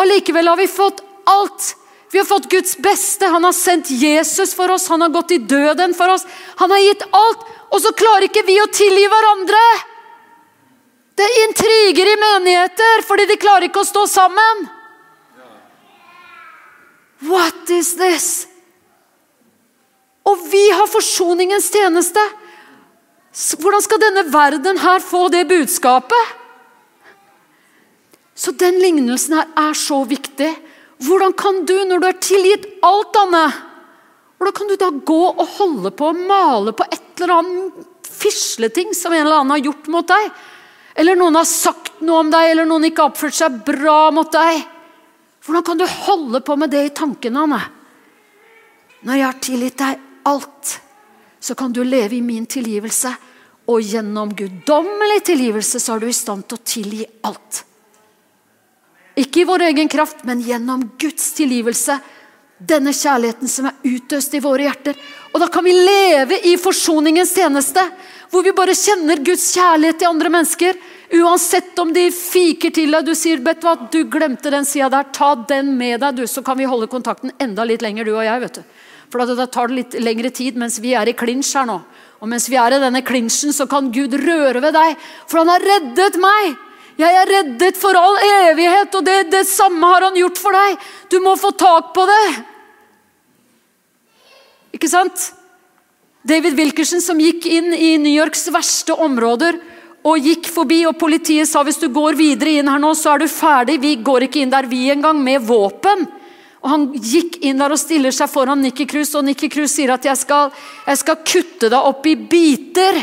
[0.00, 1.74] Allikevel har vi fått alt.
[2.12, 3.28] Vi har fått Guds beste.
[3.30, 4.88] Han har sendt Jesus for oss.
[4.88, 6.26] Han har gått i døden for oss.
[6.60, 7.46] Han har gitt alt.
[7.70, 9.62] Og så klarer ikke vi å tilgi hverandre.
[11.14, 14.68] Det er intriger i menigheter fordi de klarer ikke å stå sammen.
[17.28, 18.49] What is this?
[20.28, 22.22] Og vi har forsoningens tjeneste.
[23.30, 26.36] Hvordan skal denne verden her få det budskapet?
[28.34, 30.50] Så den lignelsen her er så viktig.
[31.00, 33.46] Hvordan kan du, når du er tilgitt alt, Anne,
[34.36, 38.94] hvordan kan du da gå og holde på og male på et eller annet fisleting
[38.96, 40.30] som en eller annen har gjort mot deg?
[41.00, 44.32] Eller noen har sagt noe om deg, eller noen ikke har oppført seg bra mot
[44.32, 44.64] deg?
[45.46, 47.60] Hvordan kan du holde på med det i tankene, Anne?
[49.04, 50.80] Når jeg har tilgitt deg alt,
[51.40, 53.14] så kan du leve i min tilgivelse.
[53.70, 57.64] Og gjennom guddommelig tilgivelse så er du i stand til å tilgi alt.
[59.20, 61.98] Ikke i vår egen kraft, men gjennom Guds tilgivelse.
[62.58, 64.96] Denne kjærligheten som er utøst i våre hjerter.
[65.32, 67.84] Og da kan vi leve i forsoningens tjeneste,
[68.30, 70.80] hvor vi bare kjenner Guds kjærlighet til andre mennesker.
[71.20, 74.90] Uansett om de fiker til deg, du sier vet du hva, du glemte den sida
[74.92, 78.14] der, ta den med deg, du, så kan vi holde kontakten enda litt lenger, du
[78.14, 78.44] og jeg.
[78.44, 78.79] vet du.
[79.10, 81.80] For da tar det litt lengre tid mens vi er i klinsj her nå.
[82.20, 85.50] Og mens vi er i denne klinsjen, så kan Gud røre ved deg, for han
[85.50, 86.58] har reddet meg.
[87.00, 90.76] Jeg er reddet for all evighet, og det, det samme har han gjort for deg.
[91.08, 92.24] Du må få tak på det.
[94.76, 95.30] Ikke sant?
[96.28, 99.56] David Wilkerson som gikk inn i New Yorks verste områder
[100.04, 103.24] og gikk forbi, og politiet sa hvis du går videre inn her nå, så er
[103.24, 103.80] du ferdig.
[103.80, 106.04] Vi går ikke inn der, vi engang, med våpen.
[106.60, 109.94] Og Han gikk inn der og stiller seg foran Nikki Cruz, og Nikki Cruz sier
[109.94, 110.50] at jeg skal,
[110.86, 113.00] jeg skal kutte deg opp i biter.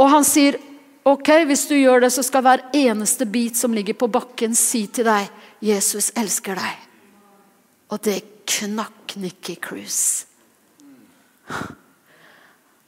[0.00, 0.56] Og han sier,
[1.04, 4.86] ok, hvis du gjør det, så skal hver eneste bit som ligger på bakken, si
[4.86, 5.28] til deg
[5.60, 6.86] 'Jesus elsker deg'.
[7.90, 10.26] Og det knakk Nikki Cruise.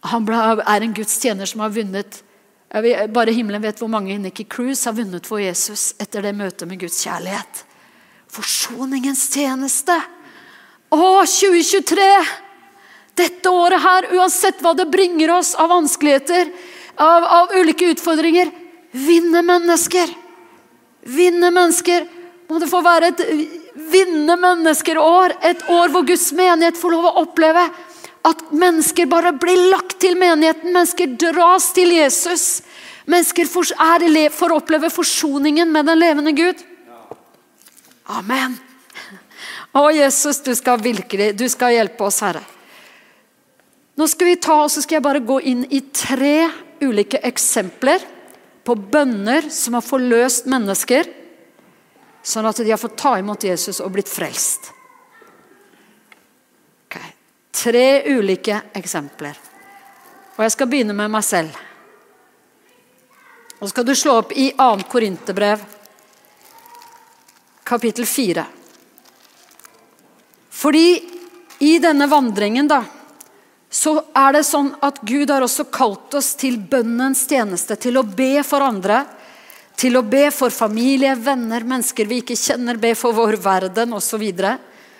[0.04, 2.22] Han er en Guds tjener som har vunnet
[3.12, 6.80] Bare himmelen vet hvor mange Nikki Cruise har vunnet for Jesus etter det møtet med
[6.80, 7.66] Guds kjærlighet.
[8.32, 9.98] Forsoningens tjeneste.
[10.92, 12.08] Å, 2023!
[13.12, 16.48] Dette året her, uansett hva det bringer oss av vanskeligheter,
[16.96, 18.48] av, av ulike utfordringer,
[18.92, 20.14] vinne mennesker.
[21.04, 22.08] Vinne mennesker.
[22.48, 23.22] Må det få være et
[23.92, 25.36] vinne mennesker-år.
[25.52, 27.68] Et år hvor Guds menighet får lov å oppleve
[28.28, 30.72] at mennesker bare blir lagt til menigheten.
[30.72, 32.62] Mennesker dras til Jesus.
[33.04, 36.60] Mennesker får, er, får oppleve forsoningen med den levende Gud.
[38.10, 38.56] Amen.
[39.72, 42.42] Å, Jesus, du skal virkelig du skal hjelpe oss, Herre.
[43.96, 46.48] Nå skal vi ta, og så skal jeg bare gå inn i tre
[46.82, 48.04] ulike eksempler
[48.64, 51.08] på bønner som har forløst mennesker,
[52.22, 54.72] sånn at de har fått ta imot Jesus og blitt frelst.
[57.62, 59.36] Tre ulike eksempler.
[60.34, 61.52] Og jeg skal begynne med meg selv.
[63.60, 64.86] Og skal du slå opp i 2.
[64.90, 65.60] Korinterbrev,
[67.64, 68.44] kapittel 4.
[70.50, 70.88] Fordi
[71.58, 72.82] i denne vandringen, da,
[73.72, 78.04] så er det sånn at Gud har også kalt oss til bønnens tjeneste, til å
[78.04, 79.04] be for andre.
[79.80, 84.26] Til å be for familie, venner, mennesker vi ikke kjenner, be for vår verden osv.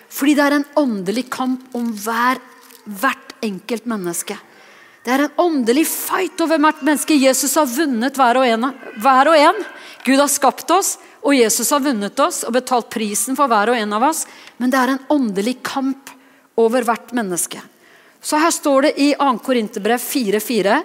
[0.09, 2.41] Fordi det er en åndelig kamp om hver,
[2.87, 4.39] hvert enkelt menneske.
[5.03, 7.19] Det er en åndelig fight over hvert menneske.
[7.19, 8.69] Jesus har vunnet hver og, en,
[9.03, 9.63] hver og en.
[10.07, 13.79] Gud har skapt oss, og Jesus har vunnet oss og betalt prisen for hver og
[13.79, 14.25] en av oss.
[14.59, 16.11] Men det er en åndelig kamp
[16.59, 17.61] over hvert menneske.
[18.23, 19.29] Så her står det i 2.
[19.43, 20.81] Korinterbrev 4,4.: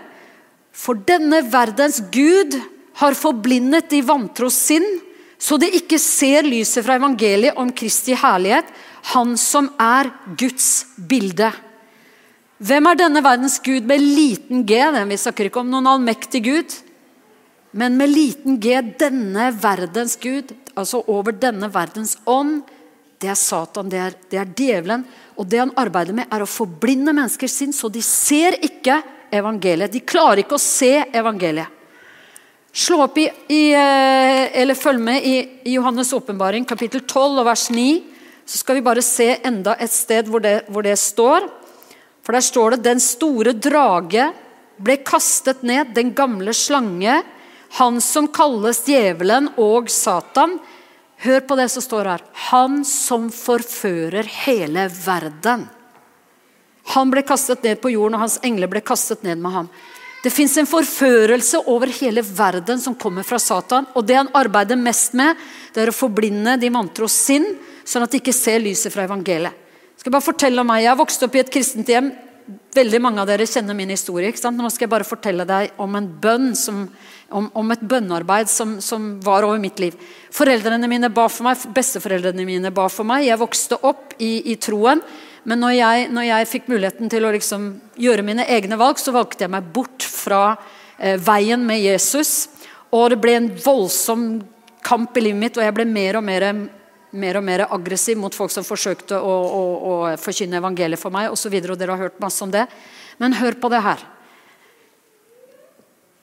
[0.72, 2.54] For denne verdens Gud
[2.98, 4.86] har forblindet de vantros sinn,
[5.38, 8.66] så de ikke ser lyset fra evangeliet om Kristi herlighet,
[9.14, 11.52] han som er Guds bilde.
[12.58, 14.80] Hvem er denne verdens gud med liten g?
[14.82, 16.74] Vi snakker ikke om noen allmektig gud.
[17.78, 22.64] Men med liten g, denne verdens gud, altså over denne verdens ånd,
[23.22, 25.04] det er Satan, det er, det er djevelen.
[25.38, 29.00] Og det han arbeider med, er å forblinde menneskers sinn, så de ser ikke
[29.34, 29.92] evangeliet.
[29.94, 31.74] De klarer ikke å se evangeliet.
[32.78, 35.36] Slå opp i, i eh, eller Følg med i,
[35.66, 37.86] i Johannes' åpenbaring, kapittel 12 og vers 9.
[38.46, 41.48] Så skal vi bare se enda et sted hvor det, hvor det står.
[42.22, 44.28] For der står det den store drage
[44.78, 47.22] ble kastet ned, den gamle slange,
[47.76, 50.56] han som kalles djevelen og Satan.
[51.18, 52.24] Hør på det som står her.
[52.48, 55.66] Han som forfører hele verden.
[56.94, 59.70] Han ble kastet ned på jorden, og hans engler ble kastet ned med ham.
[60.22, 63.86] Det fins en forførelse over hele verden som kommer fra Satan.
[63.94, 65.36] Og det han arbeider mest med,
[65.74, 67.46] det er å forblinde de vantros sinn,
[67.86, 69.66] sånn at de ikke ser lyset fra evangeliet.
[69.98, 70.84] Jeg skal bare fortelle om meg.
[70.84, 72.10] Jeg har vokst opp i et kristent hjem.
[72.74, 74.30] Veldig mange av dere kjenner min historie.
[74.30, 74.58] ikke sant?
[74.58, 76.84] Nå skal jeg bare fortelle deg om en bønn som,
[77.28, 79.96] om, om, et bønnearbeid som, som, var over mitt liv.
[80.34, 83.26] Foreldrene mine ba for meg, Besteforeldrene mine ba for meg.
[83.26, 85.02] Jeg vokste opp i, i troen.
[85.48, 87.68] Men når jeg, når jeg, fikk muligheten til å liksom
[88.00, 90.42] gjøre mine egne valg, så valgte jeg meg bort fra
[90.98, 92.48] eh, veien med Jesus.
[92.92, 94.26] Og det ble en voldsom
[94.84, 96.50] kamp i livet mitt, og jeg ble mer og mer
[97.16, 101.30] mer og mer aggressiv mot folk som forsøkte å, å, å forkynne evangeliet for meg.
[101.32, 102.66] Og, og dere har hørt masse om det.
[103.18, 104.04] Men hør på det her.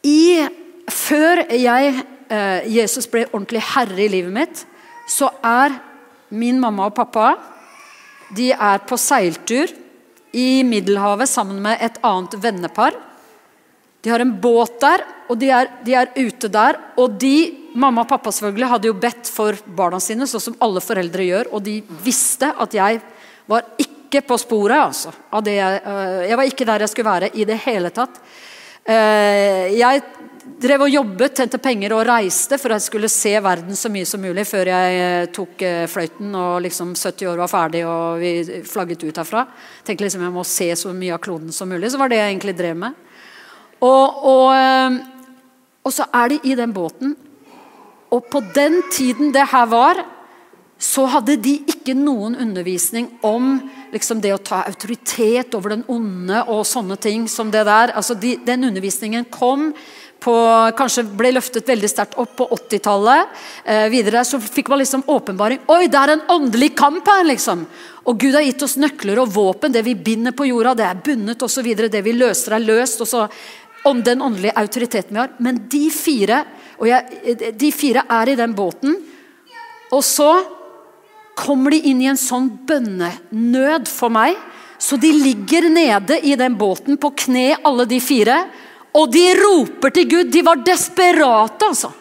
[0.06, 0.46] I,
[0.92, 4.66] før jeg, eh, Jesus ble ordentlig herre i livet mitt,
[5.10, 5.76] så er
[6.30, 7.36] min mamma og pappa
[8.34, 9.70] de er på seiltur
[10.36, 12.96] i Middelhavet sammen med et annet vennepar.
[14.02, 16.78] De har en båt der, og de er, de er ute der.
[17.02, 17.36] Og de,
[17.74, 21.52] mamma og pappa selvfølgelig, hadde jo bedt for barna sine, sånn som alle foreldre gjør.
[21.56, 23.00] Og de visste at jeg
[23.50, 24.78] var ikke på sporet.
[24.78, 25.14] altså.
[25.48, 28.20] Jeg, øh, jeg, var ikke der jeg skulle være i det hele tatt.
[28.86, 30.02] Eh, jeg
[30.62, 34.22] drev og jobbet, tjente penger og reiste for jeg skulle se verden så mye som
[34.22, 38.62] mulig før jeg øh, tok øh, fløyten og liksom 70 år var ferdig og vi
[38.70, 39.48] flagget ut herfra.
[39.86, 41.90] Tenkte liksom jeg må se så mye av kloden som mulig.
[41.92, 43.02] Så var det jeg egentlig drev med.
[43.82, 45.00] Og, og, eh,
[45.82, 47.18] og, så er de i den båten.
[48.14, 50.06] Og på den tiden det her var,
[50.82, 53.58] så hadde de ikke noen undervisning om
[53.94, 57.94] liksom det å ta autoritet over den onde og sånne ting som det der.
[57.96, 59.70] Altså de, den undervisningen kom
[60.20, 60.36] på,
[60.76, 63.36] kanskje ble løftet veldig sterkt opp på 80-tallet.
[63.64, 65.64] Eh, videre så fikk man liksom åpenbaring.
[65.72, 67.24] Oi, det er en åndelig kamp her!
[67.30, 67.64] liksom.
[68.06, 69.74] Og Gud har gitt oss nøkler og våpen.
[69.74, 71.72] Det vi binder på jorda, det er bundet osv.
[71.88, 73.02] Det vi løser, er løst.
[73.02, 73.28] og så
[73.86, 75.34] om den åndelige autoriteten vi har.
[75.40, 76.44] Men de fire,
[76.82, 78.98] og jeg, de fire er i den båten.
[79.94, 80.32] Og så
[81.36, 84.38] kommer de inn i en sånn bønnenød for meg.
[84.82, 88.42] Så de ligger nede i den båten på kne, alle de fire.
[88.96, 90.32] Og de roper til Gud.
[90.32, 91.92] De var desperate, altså.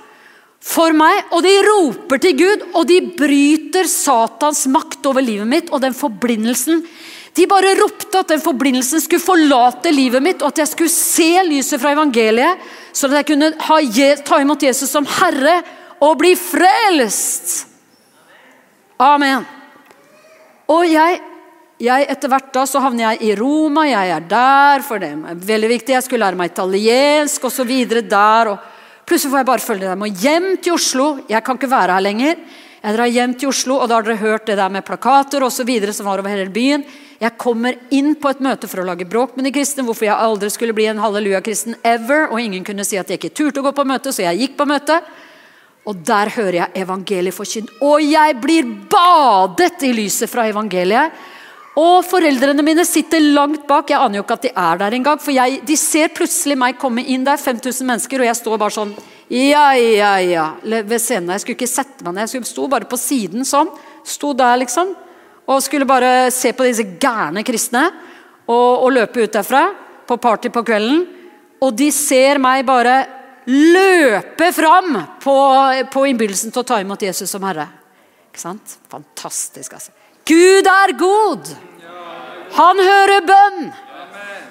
[0.65, 1.27] For meg.
[1.35, 5.97] Og de roper til Gud, og de bryter Satans makt over livet mitt og den
[5.97, 6.85] forblindelsen.
[7.35, 11.43] De bare ropte at den forblindelsen skulle forlate livet mitt, og at jeg skulle se
[11.49, 12.63] lyset fra evangeliet,
[12.95, 13.51] så at jeg kunne
[14.23, 15.59] ta imot Jesus som Herre
[16.05, 17.74] og bli frelst.
[19.03, 19.43] Amen.
[20.71, 21.19] Og jeg,
[21.83, 25.41] jeg etter hvert da så havner jeg i Roma, jeg er der, for det er
[25.51, 25.97] veldig viktig.
[25.97, 27.73] Jeg skulle lære meg italiensk osv.
[27.91, 28.53] der.
[28.53, 28.71] og
[29.05, 30.05] Plutselig får jeg bare følge dem.
[30.07, 31.09] Og hjem til Oslo.
[31.29, 32.39] Jeg kan ikke være her lenger.
[32.85, 35.53] Jeg drar hjem til Oslo, og da har dere hørt det der med plakater og
[35.53, 36.85] så videre, som var over hele byen.
[37.21, 39.85] Jeg kommer inn på et møte for å lage bråk med de kristne.
[39.87, 42.29] Hvorfor jeg aldri skulle bli en halleluja-kristen ever.
[42.31, 44.59] Og ingen kunne si at jeg ikke turte å gå på møte, så jeg gikk
[44.61, 45.01] på møte.
[45.85, 47.73] Og der hører jeg evangeliet forkynt.
[47.85, 51.13] Og jeg blir badet i lyset fra evangeliet.
[51.75, 53.91] Og foreldrene mine sitter langt bak.
[53.91, 55.21] Jeg aner jo ikke at de er der engang.
[55.21, 58.77] For jeg, de ser plutselig meg komme inn der, 5000 mennesker, og jeg står bare
[58.77, 58.95] sånn
[59.33, 60.47] Ja, ja, ja.
[60.63, 61.33] Ved scenen.
[61.35, 62.31] Jeg skulle ikke sette meg ned.
[62.31, 63.73] Jeg sto bare på siden sånn.
[64.07, 64.95] Sto der, liksom.
[65.45, 67.89] Og skulle bare se på disse gærne kristne.
[68.47, 69.67] Og, og løpe ut derfra
[70.07, 71.05] på party på kvelden.
[71.65, 73.03] Og de ser meg bare
[73.51, 75.37] løpe fram på,
[75.93, 77.69] på innbydelsen til å ta imot Jesus som Herre.
[78.31, 78.79] Ikke sant?
[78.91, 79.93] Fantastisk, altså.
[80.25, 81.51] Gud er god!
[82.55, 83.67] Han hører bønn!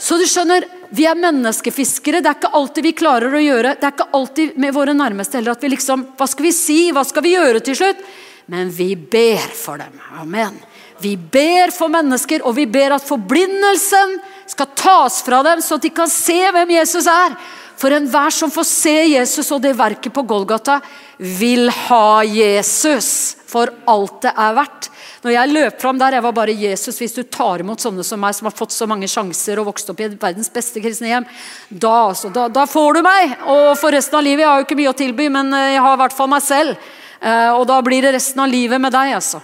[0.04, 2.22] Så du skjønner, vi er menneskefiskere.
[2.22, 5.40] Det er ikke alltid vi klarer å gjøre Det er ikke alltid med våre nærmeste
[5.40, 6.78] heller at vi liksom Hva skal vi si?
[6.94, 8.04] Hva skal vi gjøre til slutt?
[8.52, 9.96] Men vi ber for dem.
[10.20, 10.58] Amen.
[11.00, 14.18] Vi ber for mennesker, og vi ber at forblindelsen
[14.52, 17.38] skal tas fra dem, så at de kan se hvem Jesus er.
[17.80, 20.80] For enhver som får se Jesus og det verket på Golgata,
[21.18, 24.90] vil ha Jesus for alt det er verdt.
[25.24, 28.20] Når jeg løp fram der, jeg var bare Jesus hvis du tar imot sånne som
[28.20, 31.28] meg, som har fått så mange sjanser og vokst opp i verdens beste kristne hjem,
[31.70, 33.38] da, altså, da, da får du meg!
[33.54, 35.86] Og for resten av livet, jeg har jo ikke mye å tilby, men eh, jeg
[35.86, 36.92] har i hvert fall meg selv.
[37.22, 39.40] Eh, og da blir det resten av livet med deg, altså.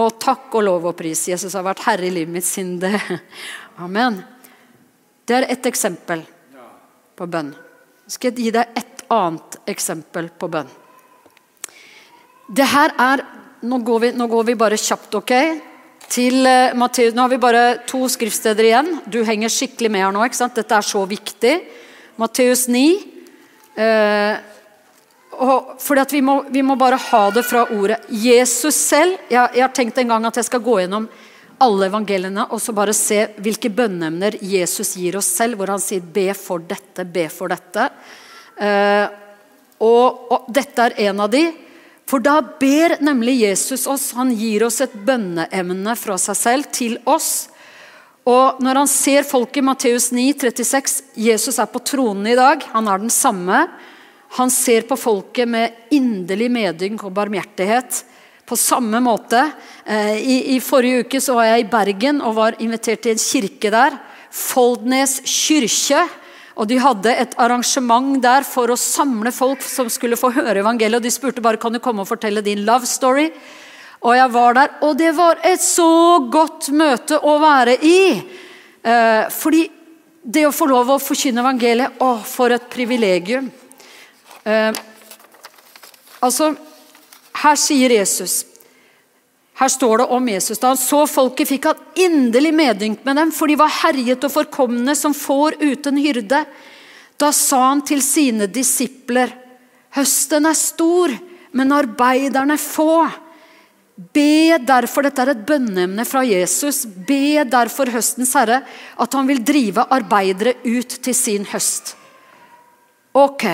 [0.00, 1.26] Og takk og lov og pris.
[1.28, 2.96] Jesus har vært herre i livet mitt siden det.
[3.84, 4.22] Amen.
[5.28, 6.24] Det er ett eksempel
[7.16, 7.52] på bønn.
[8.06, 10.70] Jeg skal gi deg et annet eksempel på bønn.
[12.52, 13.28] Det her er
[13.62, 15.32] Nå går vi, nå går vi bare kjapt, ok?
[16.10, 18.88] Til uh, Matteus, Nå har vi bare to skriftsteder igjen.
[19.06, 20.24] Du henger skikkelig med her nå.
[20.26, 20.56] ikke sant?
[20.58, 21.52] Dette er så viktig.
[22.18, 22.82] Matteus 9.
[23.78, 24.34] Uh, eh,
[25.46, 28.02] og fordi at vi må, vi må, bare ha det fra ordet.
[28.10, 31.06] Jesus selv jeg, jeg har tenkt en gang at jeg skal gå gjennom
[31.62, 36.02] alle evangeliene og så bare se hvilke bønneemner Jesus gir oss selv, hvor han sier
[36.02, 37.90] 'be for dette, be for dette'.
[38.58, 39.06] Eh,
[39.80, 41.46] og, og, dette er en av de.
[42.06, 44.12] For da ber nemlig Jesus oss.
[44.18, 47.48] Han gir oss et bønneemne fra seg selv til oss.
[48.28, 52.62] Og når han ser folk i Matteus 9, 36, Jesus er på tronen i dag.
[52.74, 53.66] Han er den samme.
[54.38, 58.04] Han ser på folket med inderlig medynk og barmhjertighet
[58.46, 59.40] på samme måte.
[59.84, 63.22] Eh, I, I, forrige uke så var jeg i Bergen og var invitert til en
[63.22, 63.98] kirke der.
[64.32, 66.04] Foldnes kirke.
[66.52, 71.00] Og De hadde et arrangement der for å samle folk som skulle få høre evangeliet.
[71.00, 73.30] og De spurte bare kan du komme og fortelle din love story.
[74.02, 78.02] Og jeg var der, og det var et så godt møte å være i.
[78.82, 79.62] Eh, fordi
[80.22, 83.48] det å få lov å forkynne evangeliet Å, for et privilegium.
[84.42, 84.74] Eh,
[86.22, 86.52] altså
[87.40, 88.42] her sier Jesus
[89.62, 90.58] her står det om Jesus.
[90.58, 94.32] Da han så folket, fikk han inderlig medynk med dem, for de var herjet og
[94.32, 96.40] forkomne som får uten hyrde.
[97.20, 99.30] Da sa han til sine disipler,
[99.94, 101.14] høsten er stor,
[101.52, 103.04] men arbeiderne få.
[103.94, 108.62] Be derfor, dette er et bønneemne fra Jesus, be derfor høstens herre
[108.98, 111.92] at han vil drive arbeidere ut til sin høst.
[113.12, 113.44] Ok,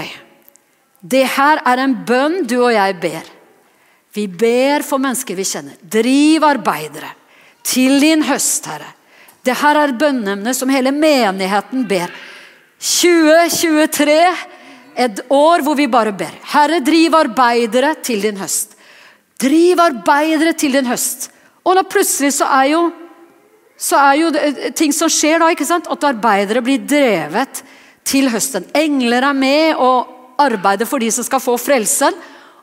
[1.03, 3.35] det her er en bønn du og jeg ber.
[4.15, 5.77] Vi ber for mennesker vi kjenner.
[5.83, 7.11] Driv arbeidere
[7.67, 8.95] til din høst, Herre.
[9.45, 12.13] Dette er et bønneemne som hele menigheten ber.
[12.79, 14.17] 2023,
[14.99, 16.33] et år hvor vi bare ber.
[16.53, 18.75] Herre, driv arbeidere til din høst.
[19.39, 21.29] Driv arbeidere til din høst.
[21.65, 22.83] Og da plutselig så er jo,
[23.79, 25.91] så er jo det, ting som skjer da, ikke sant?
[25.91, 27.63] at arbeidere blir drevet
[28.09, 28.67] til høsten.
[28.75, 32.15] Engler er med og arbeider for de som skal få frelsen.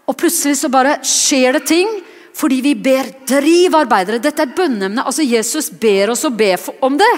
[0.06, 1.90] Og plutselig så bare skjer det ting
[2.36, 4.20] fordi vi ber 'driv arbeidere'.
[4.20, 5.06] Dette er bønneemne.
[5.06, 7.14] Altså, Jesus ber oss å be om det.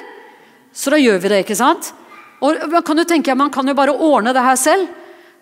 [0.73, 1.91] Så da gjør vi det, ikke sant?
[2.41, 4.87] Og Man kan jo tenke man kan jo bare ordne det her selv.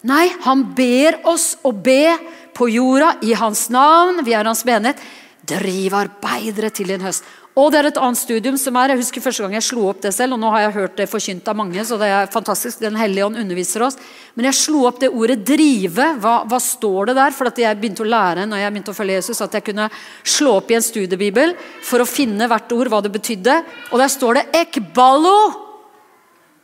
[0.03, 2.17] Nei, han ber oss å be
[2.53, 4.23] på jorda i hans navn.
[4.23, 4.97] Vi er hans menighet.
[5.45, 7.25] Driv arbeidere til din høst.
[7.55, 10.01] Og det er et annet studium som er Jeg husker første gang jeg slo opp
[10.03, 12.81] det selv, og nå har jeg hørt det forkynt av mange, så det er fantastisk.
[12.83, 13.95] Den hellige ånd underviser oss.
[14.35, 16.17] Men jeg slo opp det ordet 'drive'.
[16.19, 17.31] Hva, hva står det der?
[17.31, 19.87] For jeg begynte å lære når jeg begynte å følge Jesus, at jeg kunne
[20.23, 23.55] slå opp i en studiebibel for å finne hvert ord, hva det betydde.
[23.91, 25.55] Og der står det 'ekballo'.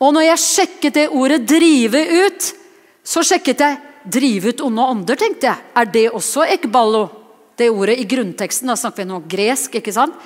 [0.01, 2.53] Og når jeg sjekket det ordet 'drive ut',
[3.03, 5.57] så sjekket jeg 'drive ut onde ånder', tenkte jeg.
[5.75, 7.20] Er det også ekballo?
[7.61, 8.71] Det ordet i grunnteksten.
[8.71, 10.17] Da snakker vi nå gresk, ikke sant?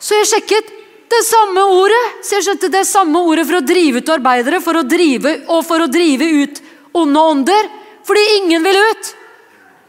[0.00, 0.70] Så jeg sjekket
[1.10, 2.02] det samme ordet.
[2.22, 5.64] Så jeg skjønte det samme ordet for å drive ut arbeidere for å drive, og
[5.66, 6.62] for å drive ut
[6.96, 7.70] onde ånder.
[8.06, 9.10] Fordi ingen vil ut.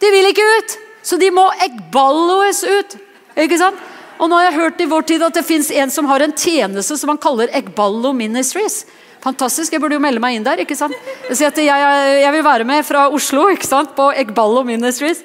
[0.01, 0.77] De vil ikke ut.
[1.05, 2.97] Så de må eggballoes ut.
[3.37, 3.77] Ikke sant?
[4.21, 6.33] Og nå har jeg hørt i vår tid at det fins en som har en
[6.37, 8.83] tjeneste som han kaller Eggballo Ministries.
[9.21, 10.61] Fantastisk, jeg burde jo melde meg inn der.
[10.61, 10.93] ikke sant?
[11.29, 13.95] Jeg, jeg, jeg vil være med fra Oslo ikke sant?
[13.97, 15.23] på Eggballo Ministries.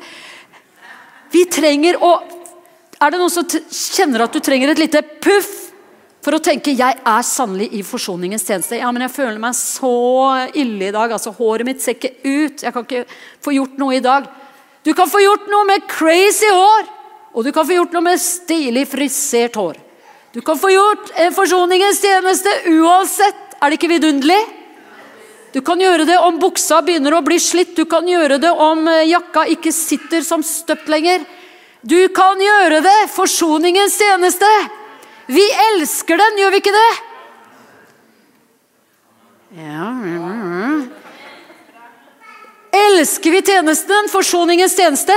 [1.37, 2.17] Vi trenger å
[2.97, 5.51] er det noen som kjenner at du trenger et lite puff
[6.25, 8.79] for å tenke 'jeg er sannelig i forsoningens tjeneste'?
[8.81, 11.13] Ja, men jeg føler meg så ille i dag.
[11.13, 12.63] altså Håret mitt ser ikke ut.
[12.63, 13.05] Jeg kan ikke
[13.45, 14.27] få gjort noe i dag.
[14.83, 16.89] Du kan få gjort noe med crazy hår!
[17.35, 19.77] Og du kan få gjort noe med stilig frisert hår.
[20.33, 23.37] Du kan få gjort en forsoningens tjeneste uansett.
[23.61, 24.41] Er det ikke vidunderlig?
[25.57, 27.71] Du kan gjøre det om buksa begynner å bli slitt.
[27.79, 31.23] Du kan gjøre det om eh, jakka ikke sitter som støpt lenger.
[31.81, 32.97] Du kan gjøre det!
[33.15, 34.51] Forsoningens tjeneste.
[35.33, 36.91] Vi elsker den, gjør vi ikke det?
[39.63, 39.87] Ja,
[42.77, 45.17] Elsker vi tjenesten, forsoningens tjeneste?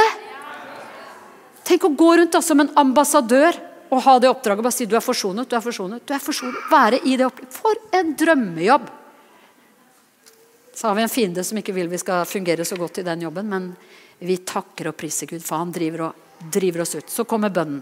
[1.67, 3.59] Tenk å gå rundt da, som en ambassadør
[3.91, 4.63] og ha det oppdraget.
[4.63, 6.05] Bare si du er forsonet, du er forsonet.
[6.07, 6.63] du er forsonet.
[6.71, 7.59] Være i det oppdraget.
[7.59, 8.87] For en drømmejobb!
[10.79, 13.25] Så har vi en fiende som ikke vil vi skal fungere så godt i den
[13.25, 13.65] jobben, men
[14.23, 17.09] vi takker og priser Gud, for han driver og driver oss ut.
[17.11, 17.81] Så kommer bønnen.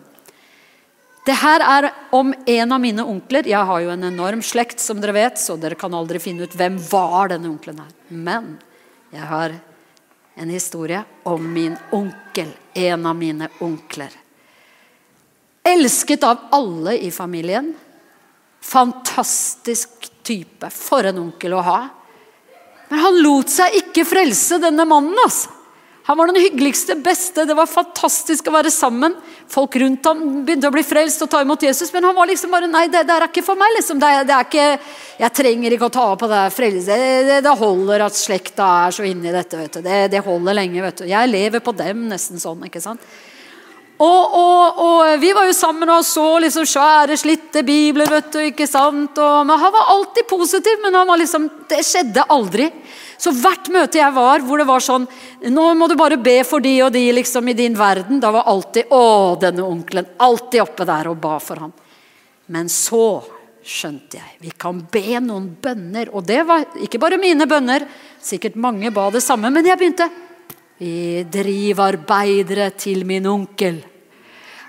[1.28, 3.46] Det her er om en av mine onkler.
[3.46, 6.56] Jeg har jo en enorm slekt, som dere vet, så dere kan aldri finne ut
[6.58, 7.92] hvem var denne onkelen her.
[8.10, 8.48] Men
[9.14, 9.54] jeg har
[10.34, 12.50] en historie om min onkel.
[12.74, 14.18] En av mine onkler.
[15.70, 17.76] Elsket av alle i familien.
[18.74, 20.74] Fantastisk type.
[20.74, 21.78] For en onkel å ha.
[22.90, 25.18] Men han lot seg ikke frelse, denne mannen.
[25.24, 25.54] altså.
[26.08, 27.44] Han var den hyggeligste, beste.
[27.44, 29.12] Det var fantastisk å være sammen.
[29.52, 32.54] Folk rundt ham begynte å bli frelst og ta imot Jesus, men han var liksom
[32.54, 33.74] bare Nei, det, det er ikke for meg.
[33.76, 34.00] liksom.
[34.00, 37.00] Det, det, er ikke, Jeg trenger ikke å ta på det frelse.
[37.28, 39.60] Det, det, holder at slekta er så inni dette.
[39.60, 39.82] vet du.
[39.84, 40.86] Det, det holder lenge.
[40.86, 41.10] vet du.
[41.12, 42.64] Jeg lever på dem, nesten sånn.
[42.70, 43.04] ikke sant?
[43.98, 48.10] Og, og, og, Vi var jo sammen og så liksom svære, slitte bibler.
[48.10, 49.18] vet du, ikke sant?
[49.18, 52.70] Og, Han var alltid positiv, men han var liksom, det skjedde aldri.
[53.18, 55.08] Så hvert møte jeg var hvor det var sånn
[55.50, 58.20] Nå må du bare be for de og de liksom i din verden.
[58.22, 60.06] Da var alltid Å, denne onkelen.
[60.18, 61.74] Alltid oppe der og ba for ham.
[62.54, 63.24] Men så
[63.68, 64.38] skjønte jeg.
[64.46, 66.14] Vi kan be noen bønner.
[66.14, 67.88] Og det var ikke bare mine bønner.
[68.22, 70.08] Sikkert mange ba det samme, men jeg begynte.
[70.78, 73.80] Vi driver arbeidere til min onkel.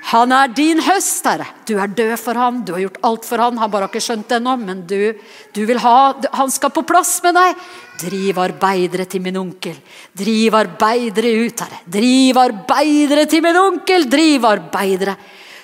[0.09, 1.44] Han er din høst, Herre.
[1.68, 3.59] Du er død for han, du har gjort alt for han.
[3.61, 5.12] Han bare har ikke skjønt det ennå, men du,
[5.52, 7.66] du, vil ha Han skal på plass med deg.
[8.00, 9.76] Driv arbeidere til min onkel.
[10.16, 11.82] Driv arbeidere ut, Herre.
[11.98, 14.09] Driv arbeidere til min onkel.
[14.09, 15.18] Driv arbeidere.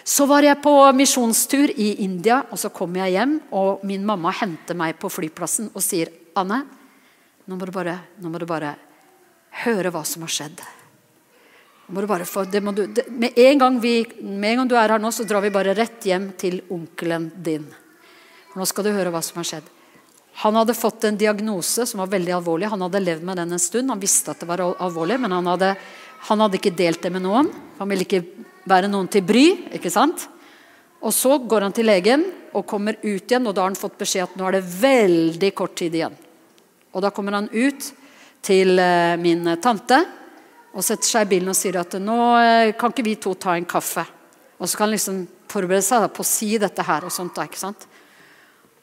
[0.04, 4.34] Så var jeg på misjonstur i India, og så kom jeg hjem, og min mamma
[4.36, 6.66] henter meg på flyplassen og sier, 'Anne,
[7.48, 8.74] nå må du bare, må du bare
[9.62, 10.64] høre hva som har skjedd.'
[11.84, 15.42] Få, du, det, med, en vi, med en gang du er her nå, så drar
[15.44, 17.66] vi bare rett hjem til onkelen din.
[18.48, 19.66] For nå skal du høre hva som har skjedd.
[20.40, 22.70] Han hadde fått en diagnose som var veldig alvorlig.
[22.72, 23.92] Han hadde levd med den en stund.
[23.92, 25.74] Han visste at det var alvorlig, men han hadde,
[26.30, 27.50] han hadde ikke delt det med noen.
[27.78, 28.24] Han ville ikke
[28.64, 29.44] være noen til bry.
[29.76, 30.24] ikke sant?
[31.04, 32.24] Og Så går han til legen
[32.54, 35.52] og kommer ut igjen, og da har han fått beskjed at nå er det veldig
[35.54, 36.16] kort tid igjen.
[36.96, 37.92] Og Da kommer han ut
[38.44, 39.98] til eh, min tante
[40.74, 43.54] og setter seg i bilen og sier at nå eh, kan ikke vi to ta
[43.56, 44.04] en kaffe.
[44.58, 45.20] Og så kan han liksom
[45.50, 47.06] forberede seg på å si dette her.
[47.06, 47.86] Og sånt da, ikke sant?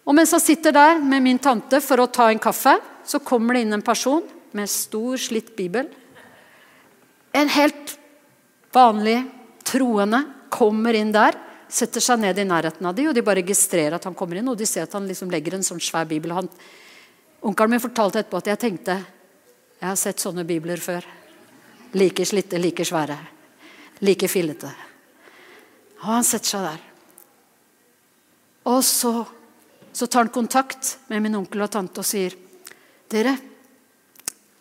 [0.08, 3.56] Og mens han sitter der med min tante for å ta en kaffe, så kommer
[3.56, 4.24] det inn en person
[4.58, 5.88] med stor, slitt bibel.
[7.36, 7.96] En helt
[8.76, 9.20] vanlig
[9.68, 11.38] troende kommer inn der,
[11.72, 14.50] setter seg ned i nærheten av dem, og de bare registrerer at han kommer inn,
[14.52, 16.34] og de ser at han liksom legger en sånn svær bibel.
[16.36, 16.50] Han,
[17.48, 18.98] onkelen min fortalte etterpå at jeg tenkte
[19.82, 21.04] jeg har sett sånne bibler før.
[21.98, 23.18] Like slitte, like svære.
[24.06, 24.70] Like fillete.
[26.02, 26.88] Og han setter seg der.
[28.72, 29.14] Og så
[29.92, 32.36] så tar han kontakt med min onkel og tante og sier
[33.12, 33.34] Dere,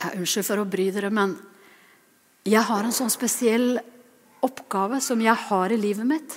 [0.00, 1.36] jeg unnskyld for å bry dere, men
[2.42, 3.76] jeg har en sånn spesiell
[4.42, 6.34] oppgave som jeg har i livet mitt.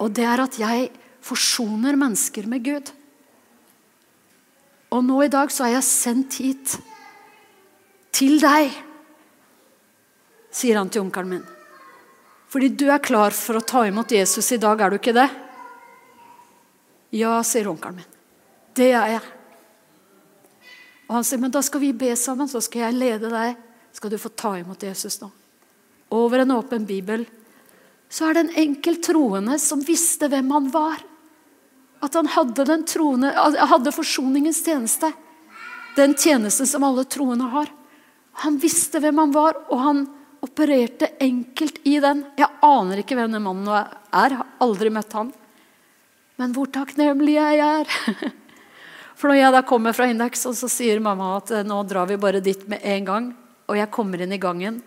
[0.00, 0.86] Og det er at jeg
[1.24, 2.92] forsoner mennesker med Gud.
[4.96, 6.78] Og nå i dag så er jeg sendt hit
[8.14, 8.72] til deg,
[10.54, 11.46] sier han til onkelen min.
[12.54, 15.26] Fordi du er klar for å ta imot Jesus i dag, er du ikke det?
[17.18, 18.10] Ja, sier onkelen min.
[18.74, 19.22] Det er jeg.
[21.08, 23.58] Og han sier, men da skal vi be sammen, så skal jeg lede deg.
[23.94, 25.28] Skal du få ta imot Jesus nå.
[26.14, 27.26] Over en åpen bibel
[28.10, 31.00] så er det en enkel troende som visste hvem han var.
[32.04, 35.10] At han hadde, den troende, hadde forsoningens tjeneste.
[35.96, 37.70] Den tjeneste som alle troende har.
[38.42, 40.04] Han visste hvem han var, og han
[40.44, 42.24] opererte enkelt i den.
[42.36, 43.92] Jeg aner ikke hvem den mannen er.
[44.10, 45.30] Jeg har aldri møtt han.
[46.40, 47.94] Men hvor takknemlig jeg er.
[49.18, 52.18] For når jeg da kommer fra Indeks, og så sier mamma at nå drar vi
[52.20, 53.30] bare dit med en gang,
[53.70, 54.80] og jeg kommer inn i gangen,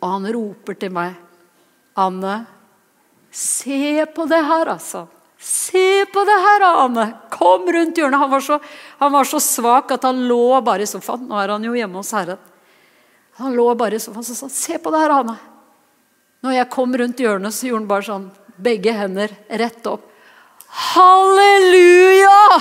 [0.00, 1.14] og han roper til meg
[1.96, 2.40] Anne,
[3.32, 5.06] se på det her, altså.
[5.40, 7.06] Se på det her, Anne!
[7.32, 8.20] Kom rundt hjørnet.
[8.20, 8.58] Han var, så,
[8.98, 11.24] han var så svak at han lå bare i sofaen.
[11.28, 12.40] Nå er han jo hjemme hos Herren.
[13.36, 15.36] Han lå bare sofaen og sa se på det her, Hanne'.
[16.44, 18.30] Når jeg kom rundt hjørnet, så gjorde han bare sånn.
[18.56, 20.06] Begge hender rett opp.
[20.94, 22.40] Halleluja!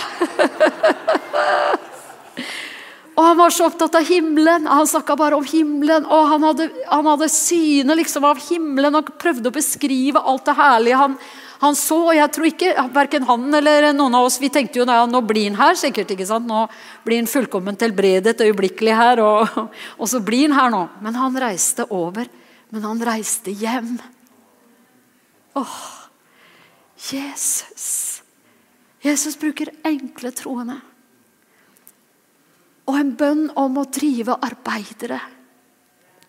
[3.16, 4.68] og Han var så opptatt av himmelen.
[4.68, 6.08] Han snakka bare om himmelen.
[6.08, 10.60] og Han hadde, han hadde syne liksom av himmelen og prøvde å beskrive alt det
[10.60, 11.14] herlige han,
[11.62, 11.98] han så.
[12.10, 15.22] og jeg tror ikke, Verken han eller noen av oss vi tenkte jo ja, nå
[15.26, 15.76] blir han her.
[15.80, 16.48] sikkert, ikke sant?
[16.48, 16.66] Nå
[17.06, 19.22] blir han fullkomment helbredet øyeblikkelig her.
[19.24, 19.62] Og,
[20.00, 20.84] og så blir han her nå.
[21.02, 22.28] Men han reiste over.
[22.74, 23.96] Men han reiste hjem.
[25.56, 25.78] Åh,
[27.12, 28.22] Jesus.
[29.06, 30.80] Jesus bruker enkle troende.
[32.86, 35.20] Og en bønn om å drive arbeidere.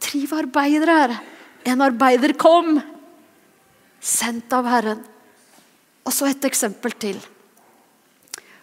[0.06, 1.18] Drive arbeidere.
[1.66, 2.76] En arbeider kom,
[3.98, 5.02] sendt av Herren.
[6.06, 7.18] Og så et eksempel til.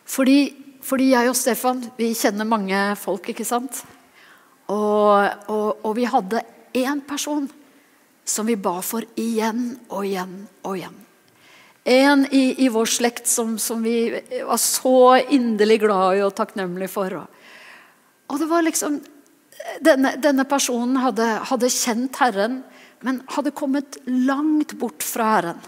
[0.08, 0.38] Fordi,
[0.84, 3.84] fordi, jeg og Stefan vi kjenner mange folk, ikke sant?
[4.72, 7.50] Og, og, og vi hadde én person
[8.26, 11.00] som vi ba for igjen og igjen og igjen.
[11.84, 14.08] En i, i vår slekt som, som, vi
[14.48, 17.18] var så inderlig glad i og takknemlige for.
[18.32, 19.02] Og det var liksom
[19.80, 22.58] Denne, denne personen hadde, hadde kjent Herren,
[23.00, 25.62] men hadde kommet langt bort fra Herren.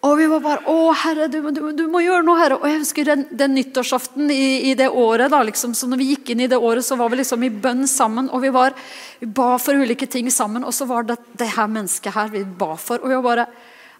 [0.00, 2.56] Og vi var bare Å, Herre, du, du, du, må gjøre noe, Herre.
[2.56, 5.28] Og jeg husker den, den nyttårsaften i, i, det året.
[5.32, 7.50] da, liksom, så når vi gikk inn i det året, så var vi liksom i
[7.52, 8.30] bønn sammen.
[8.32, 8.76] Og vi, var,
[9.20, 10.64] vi ba for ulike ting sammen.
[10.64, 13.02] Og så var det det her mennesket her vi ba for.
[13.02, 13.46] Og vi var bare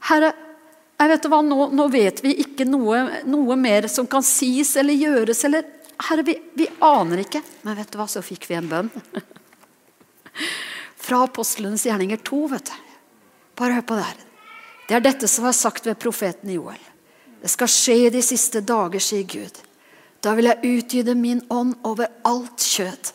[0.09, 0.32] Herre,
[1.01, 4.96] jeg vet hva, nå, nå vet vi ikke noe, noe, mer som kan sies eller
[4.96, 5.44] gjøres.
[5.48, 5.68] eller
[6.09, 7.44] Herre, vi, vi aner ikke.
[7.68, 8.90] Men vet du hva, så fikk vi en bønn.
[11.05, 12.90] Fra apostlenes gjerninger 2, vet du.
[13.61, 14.26] Bare hør på det her.
[14.91, 16.80] Det er dette som er sagt ved profeten Joel.
[17.38, 19.61] Det skal skje i de siste dager, sier Gud.
[20.18, 23.12] Da vil jeg utgyde min ånd over alt kjød.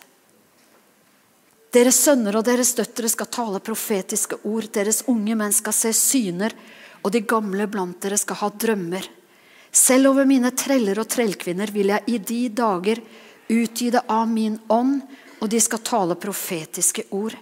[1.76, 4.69] Deres sønner og deres døtre skal tale profetiske ord.
[4.71, 6.55] Deres unge menn skal se syner,
[7.03, 9.09] og de gamle blant dere skal ha drømmer.
[9.67, 13.03] Selv over mine treller og trellkvinner vil jeg i de dager
[13.51, 15.01] utgyde av min ånd,
[15.43, 17.36] og de skal tale profetiske ord.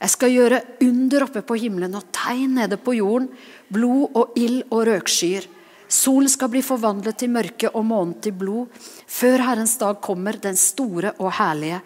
[0.00, 3.26] Jeg skal gjøre under oppe på himmelen og tegn nede på jorden,
[3.72, 5.46] blod og ild og røkskyer.
[5.90, 8.68] Solen skal bli forvandlet til mørke og månen til blod,
[9.10, 11.80] før Herrens dag kommer, den store og herlige.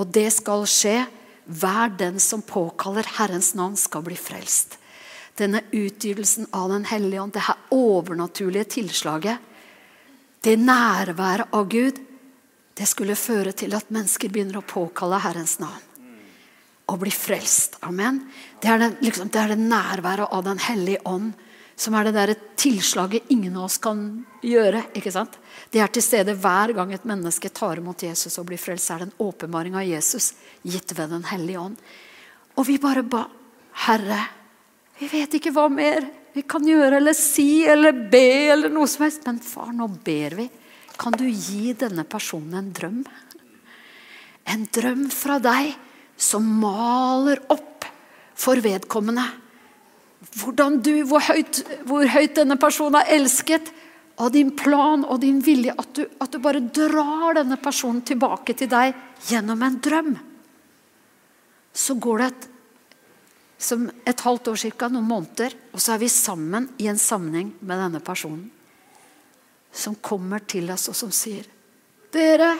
[0.00, 1.02] Og det skal skje.
[1.42, 4.78] Hver den som påkaller Herrens navn, skal bli frelst.
[5.36, 9.38] Denne utgytelsen av Den hellige ånd, det her overnaturlige tilslaget,
[10.42, 11.98] det nærværet av Gud,
[12.78, 15.91] det skulle føre til at mennesker begynner å påkalle Herrens navn
[16.92, 17.78] å bli frelst.
[17.86, 18.20] Amen.
[18.60, 21.32] Det er, det, liksom, det er det nærværet av Den hellige ånd
[21.82, 24.00] som er det der tilslaget ingen av oss kan
[24.44, 24.84] gjøre.
[24.94, 25.38] ikke sant?
[25.72, 28.90] Det er til stede hver gang et menneske tar imot Jesus og blir frelst.
[28.90, 31.76] er det en åpenbaring av Jesus gitt ved Den hellige ånd.
[32.56, 33.26] Og vi bare ba
[33.86, 34.20] Herre,
[34.98, 39.06] vi vet ikke hva mer vi kan gjøre eller si eller be eller noe som
[39.06, 39.24] helst.
[39.26, 40.48] Men far, nå ber vi.
[41.00, 43.00] Kan du gi denne personen en drøm?
[44.52, 45.72] En drøm fra deg
[46.22, 47.86] som maler opp
[48.38, 49.24] for vedkommende.
[50.82, 53.72] Du, hvor høyt, hvor høyt denne personen er elsket,
[54.22, 55.74] av din plan og din vilje.
[55.78, 58.94] At du, at du bare drar denne personen tilbake til deg
[59.28, 60.14] gjennom en drøm.
[61.72, 62.48] Så går det et,
[64.12, 67.80] et halvt år cirka, noen måneder, og så er vi sammen i en sammenheng med
[67.86, 68.50] denne personen.
[69.72, 71.46] som kommer til oss, og som sier
[72.12, 72.50] Dere,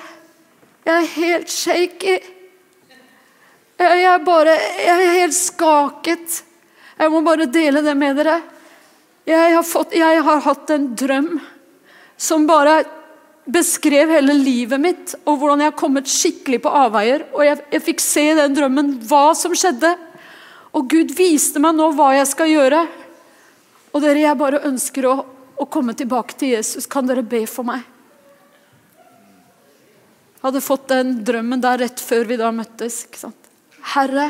[0.86, 2.14] jeg er helt shaky.
[3.80, 6.42] Jeg er bare Jeg er helt skaket.
[6.98, 8.40] Jeg må bare dele det med dere.
[9.26, 11.36] Jeg har, fått, jeg har hatt en drøm
[12.18, 12.82] som bare
[13.44, 17.24] beskrev hele livet mitt, og hvordan jeg har kommet skikkelig på avveier.
[17.34, 19.92] Og jeg, jeg fikk se i den drømmen hva som skjedde.
[20.72, 22.82] Og Gud viste meg nå hva jeg skal gjøre.
[23.92, 25.16] Og dere, jeg bare ønsker å,
[25.58, 26.88] å komme tilbake til Jesus.
[26.90, 27.82] Kan dere be for meg?
[30.38, 33.04] Jeg hadde fått den drømmen der rett før vi da møttes.
[33.06, 33.41] ikke sant?
[33.94, 34.28] Herre,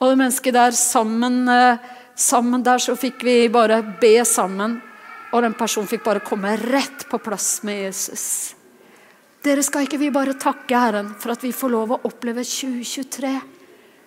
[0.00, 1.78] og det mennesket der sammen, eh,
[2.16, 4.80] sammen der så fikk vi bare be sammen.
[5.32, 8.54] Og den personen fikk bare komme rett på plass med Jesus.
[9.44, 13.36] Dere skal ikke vi bare takke Herren for at vi får lov å oppleve 2023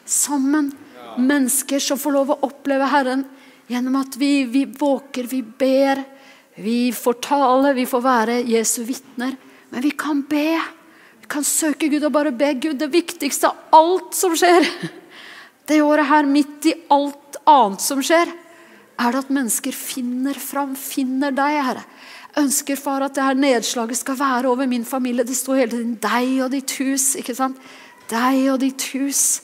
[0.06, 0.72] sammen?
[1.18, 3.24] Mennesker som får lov å oppleve Herren
[3.70, 6.04] gjennom at vi, vi våker, vi ber,
[6.56, 9.38] vi får tale, vi får være Jesu vitner.
[9.70, 10.60] Men vi kan be.
[11.34, 12.78] Kan søke Gud og bare be Gud.
[12.78, 14.68] Det viktigste av alt som skjer
[15.70, 18.30] det året her, midt i alt annet som skjer,
[19.00, 21.86] er det at mennesker finner fram, finner deg, Herre.
[22.40, 25.26] Ønsker, far, at det her nedslaget skal være over min familie.
[25.26, 27.16] Det står hele tiden 'deg og ditt hus'.
[27.18, 27.58] ikke sant?
[28.10, 29.42] Deg og ditt hus.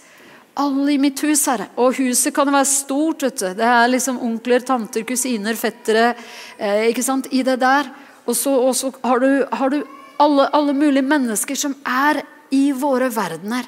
[0.58, 1.70] Alle i mitt hus, Herre.
[1.78, 3.24] Og huset kan være stort.
[3.24, 3.54] vet du.
[3.54, 6.16] Det er liksom onkler, tanter, kusiner, fettere
[6.58, 7.28] eh, ikke sant?
[7.32, 7.90] i det der.
[8.26, 9.84] Og så har du, har du
[10.20, 12.22] alle, alle mulige mennesker som er
[12.54, 13.68] i våre verdener.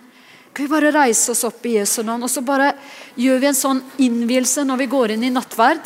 [0.52, 2.74] Kan vi bare reise oss opp i Jesu navn, og så bare
[3.16, 5.80] gjør vi en sånn innvielse når vi går inn i nattverd?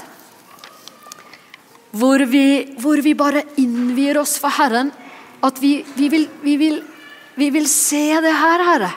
[1.96, 2.46] Hvor vi,
[2.82, 4.90] hvor vi bare innvier oss for Herren.
[5.46, 6.80] At vi, vi, vil, vi, vil,
[7.38, 8.92] vi vil se det her, Herre.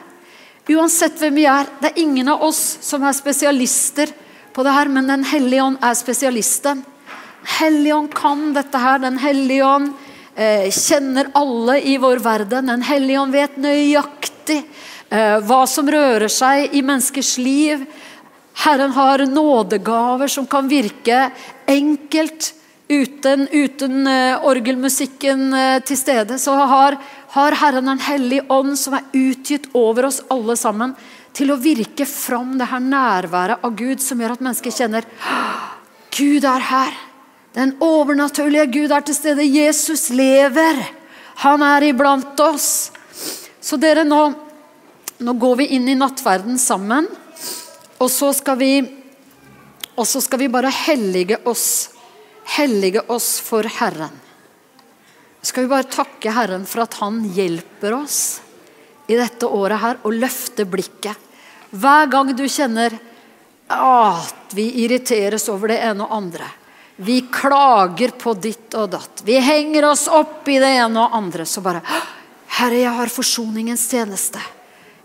[0.72, 1.68] Uansett hvem vi er.
[1.80, 4.10] Det er ingen av oss som er spesialister
[4.56, 6.80] på det her, men Den hellige ånd er spesialisten.
[7.60, 9.04] Hellige ånd kan dette her.
[9.04, 9.92] Den hellige ånd
[10.38, 12.70] eh, kjenner alle i vår verden.
[12.70, 14.62] Den hellige ånd vet nøyaktig
[15.08, 17.84] Eh, hva som rører seg i menneskers liv.
[18.64, 21.30] Herren har nådegaver som kan virke
[21.64, 22.52] enkelt
[22.88, 25.48] uten, uten eh, orgelmusikken
[25.88, 26.36] til stede.
[26.38, 26.98] Så har,
[27.32, 30.92] har Herren en hellig ånd som er utgitt over oss alle sammen
[31.32, 35.08] til å virke fram det her nærværet av Gud som gjør at mennesker kjenner
[36.18, 36.96] Gud er her.
[37.54, 39.46] Den overnaturlige Gud er til stede.
[39.46, 40.82] Jesus lever.
[41.44, 42.90] Han er iblant oss.
[43.60, 44.22] Så dere nå
[45.18, 47.08] nå går vi inn i nattverden sammen,
[47.98, 48.72] og så skal vi,
[49.98, 51.90] og så skal vi bare hellige oss.
[52.54, 54.14] Hellige oss for Herren.
[55.42, 58.38] Skal vi bare takke Herren for at Han hjelper oss
[59.10, 61.18] i dette året her å løfte blikket.
[61.70, 62.94] Hver gang du kjenner
[63.68, 66.46] at vi irriteres over det ene og andre.
[67.00, 69.22] Vi klager på ditt og datt.
[69.22, 71.46] Vi henger oss opp i det ene og andre.
[71.46, 71.82] Så bare
[72.58, 74.42] Herre, jeg har forsoningens tjeneste.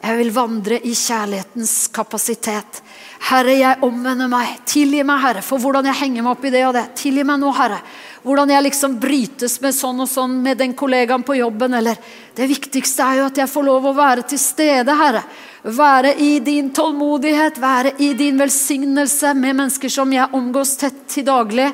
[0.04, 2.82] Jeg vil vandre i kjærlighetens kapasitet.
[3.30, 4.58] Herre, jeg omvender meg.
[4.68, 6.82] Tilgi meg, Herre, for hvordan jeg henger meg opp i det og det.
[7.00, 7.78] Tilgi meg nå, Herre.
[8.26, 11.78] Hvordan jeg liksom brytes med sånn og sånn med den kollegaen på jobben.
[11.80, 12.02] Eller
[12.36, 15.24] det viktigste er jo at jeg får lov å være til stede, Herre.
[15.64, 21.30] Være i din tålmodighet, være i din velsignelse med mennesker som jeg omgås tett til
[21.32, 21.70] daglig.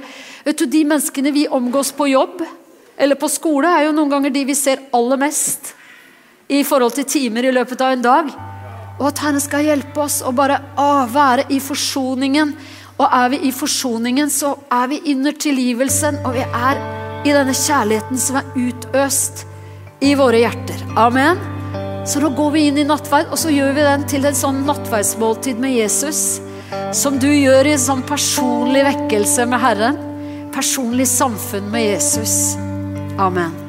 [0.46, 2.46] Vet du, De menneskene vi omgås på jobb
[2.94, 5.74] eller på skole, er jo noen ganger de vi ser aller mest
[6.50, 8.32] i forhold til timer i løpet av en dag.
[9.00, 12.56] Og at Herren skal hjelpe oss å bare å, være i forsoningen.
[13.00, 16.82] Og er vi i forsoningen, så er vi under tilgivelsen, og vi er
[17.24, 19.46] i denne kjærligheten som er utøst
[20.04, 20.84] i våre hjerter.
[21.00, 21.40] Amen.
[22.08, 24.64] Så nå går vi inn i nattverd, og så gjør vi den til en sånn
[24.68, 26.42] nattverdsmåltid med Jesus.
[26.96, 30.04] Som du gjør i en sånn personlig vekkelse med Herren.
[30.56, 32.56] Personlig samfunn med Jesus.
[33.20, 33.69] Amen.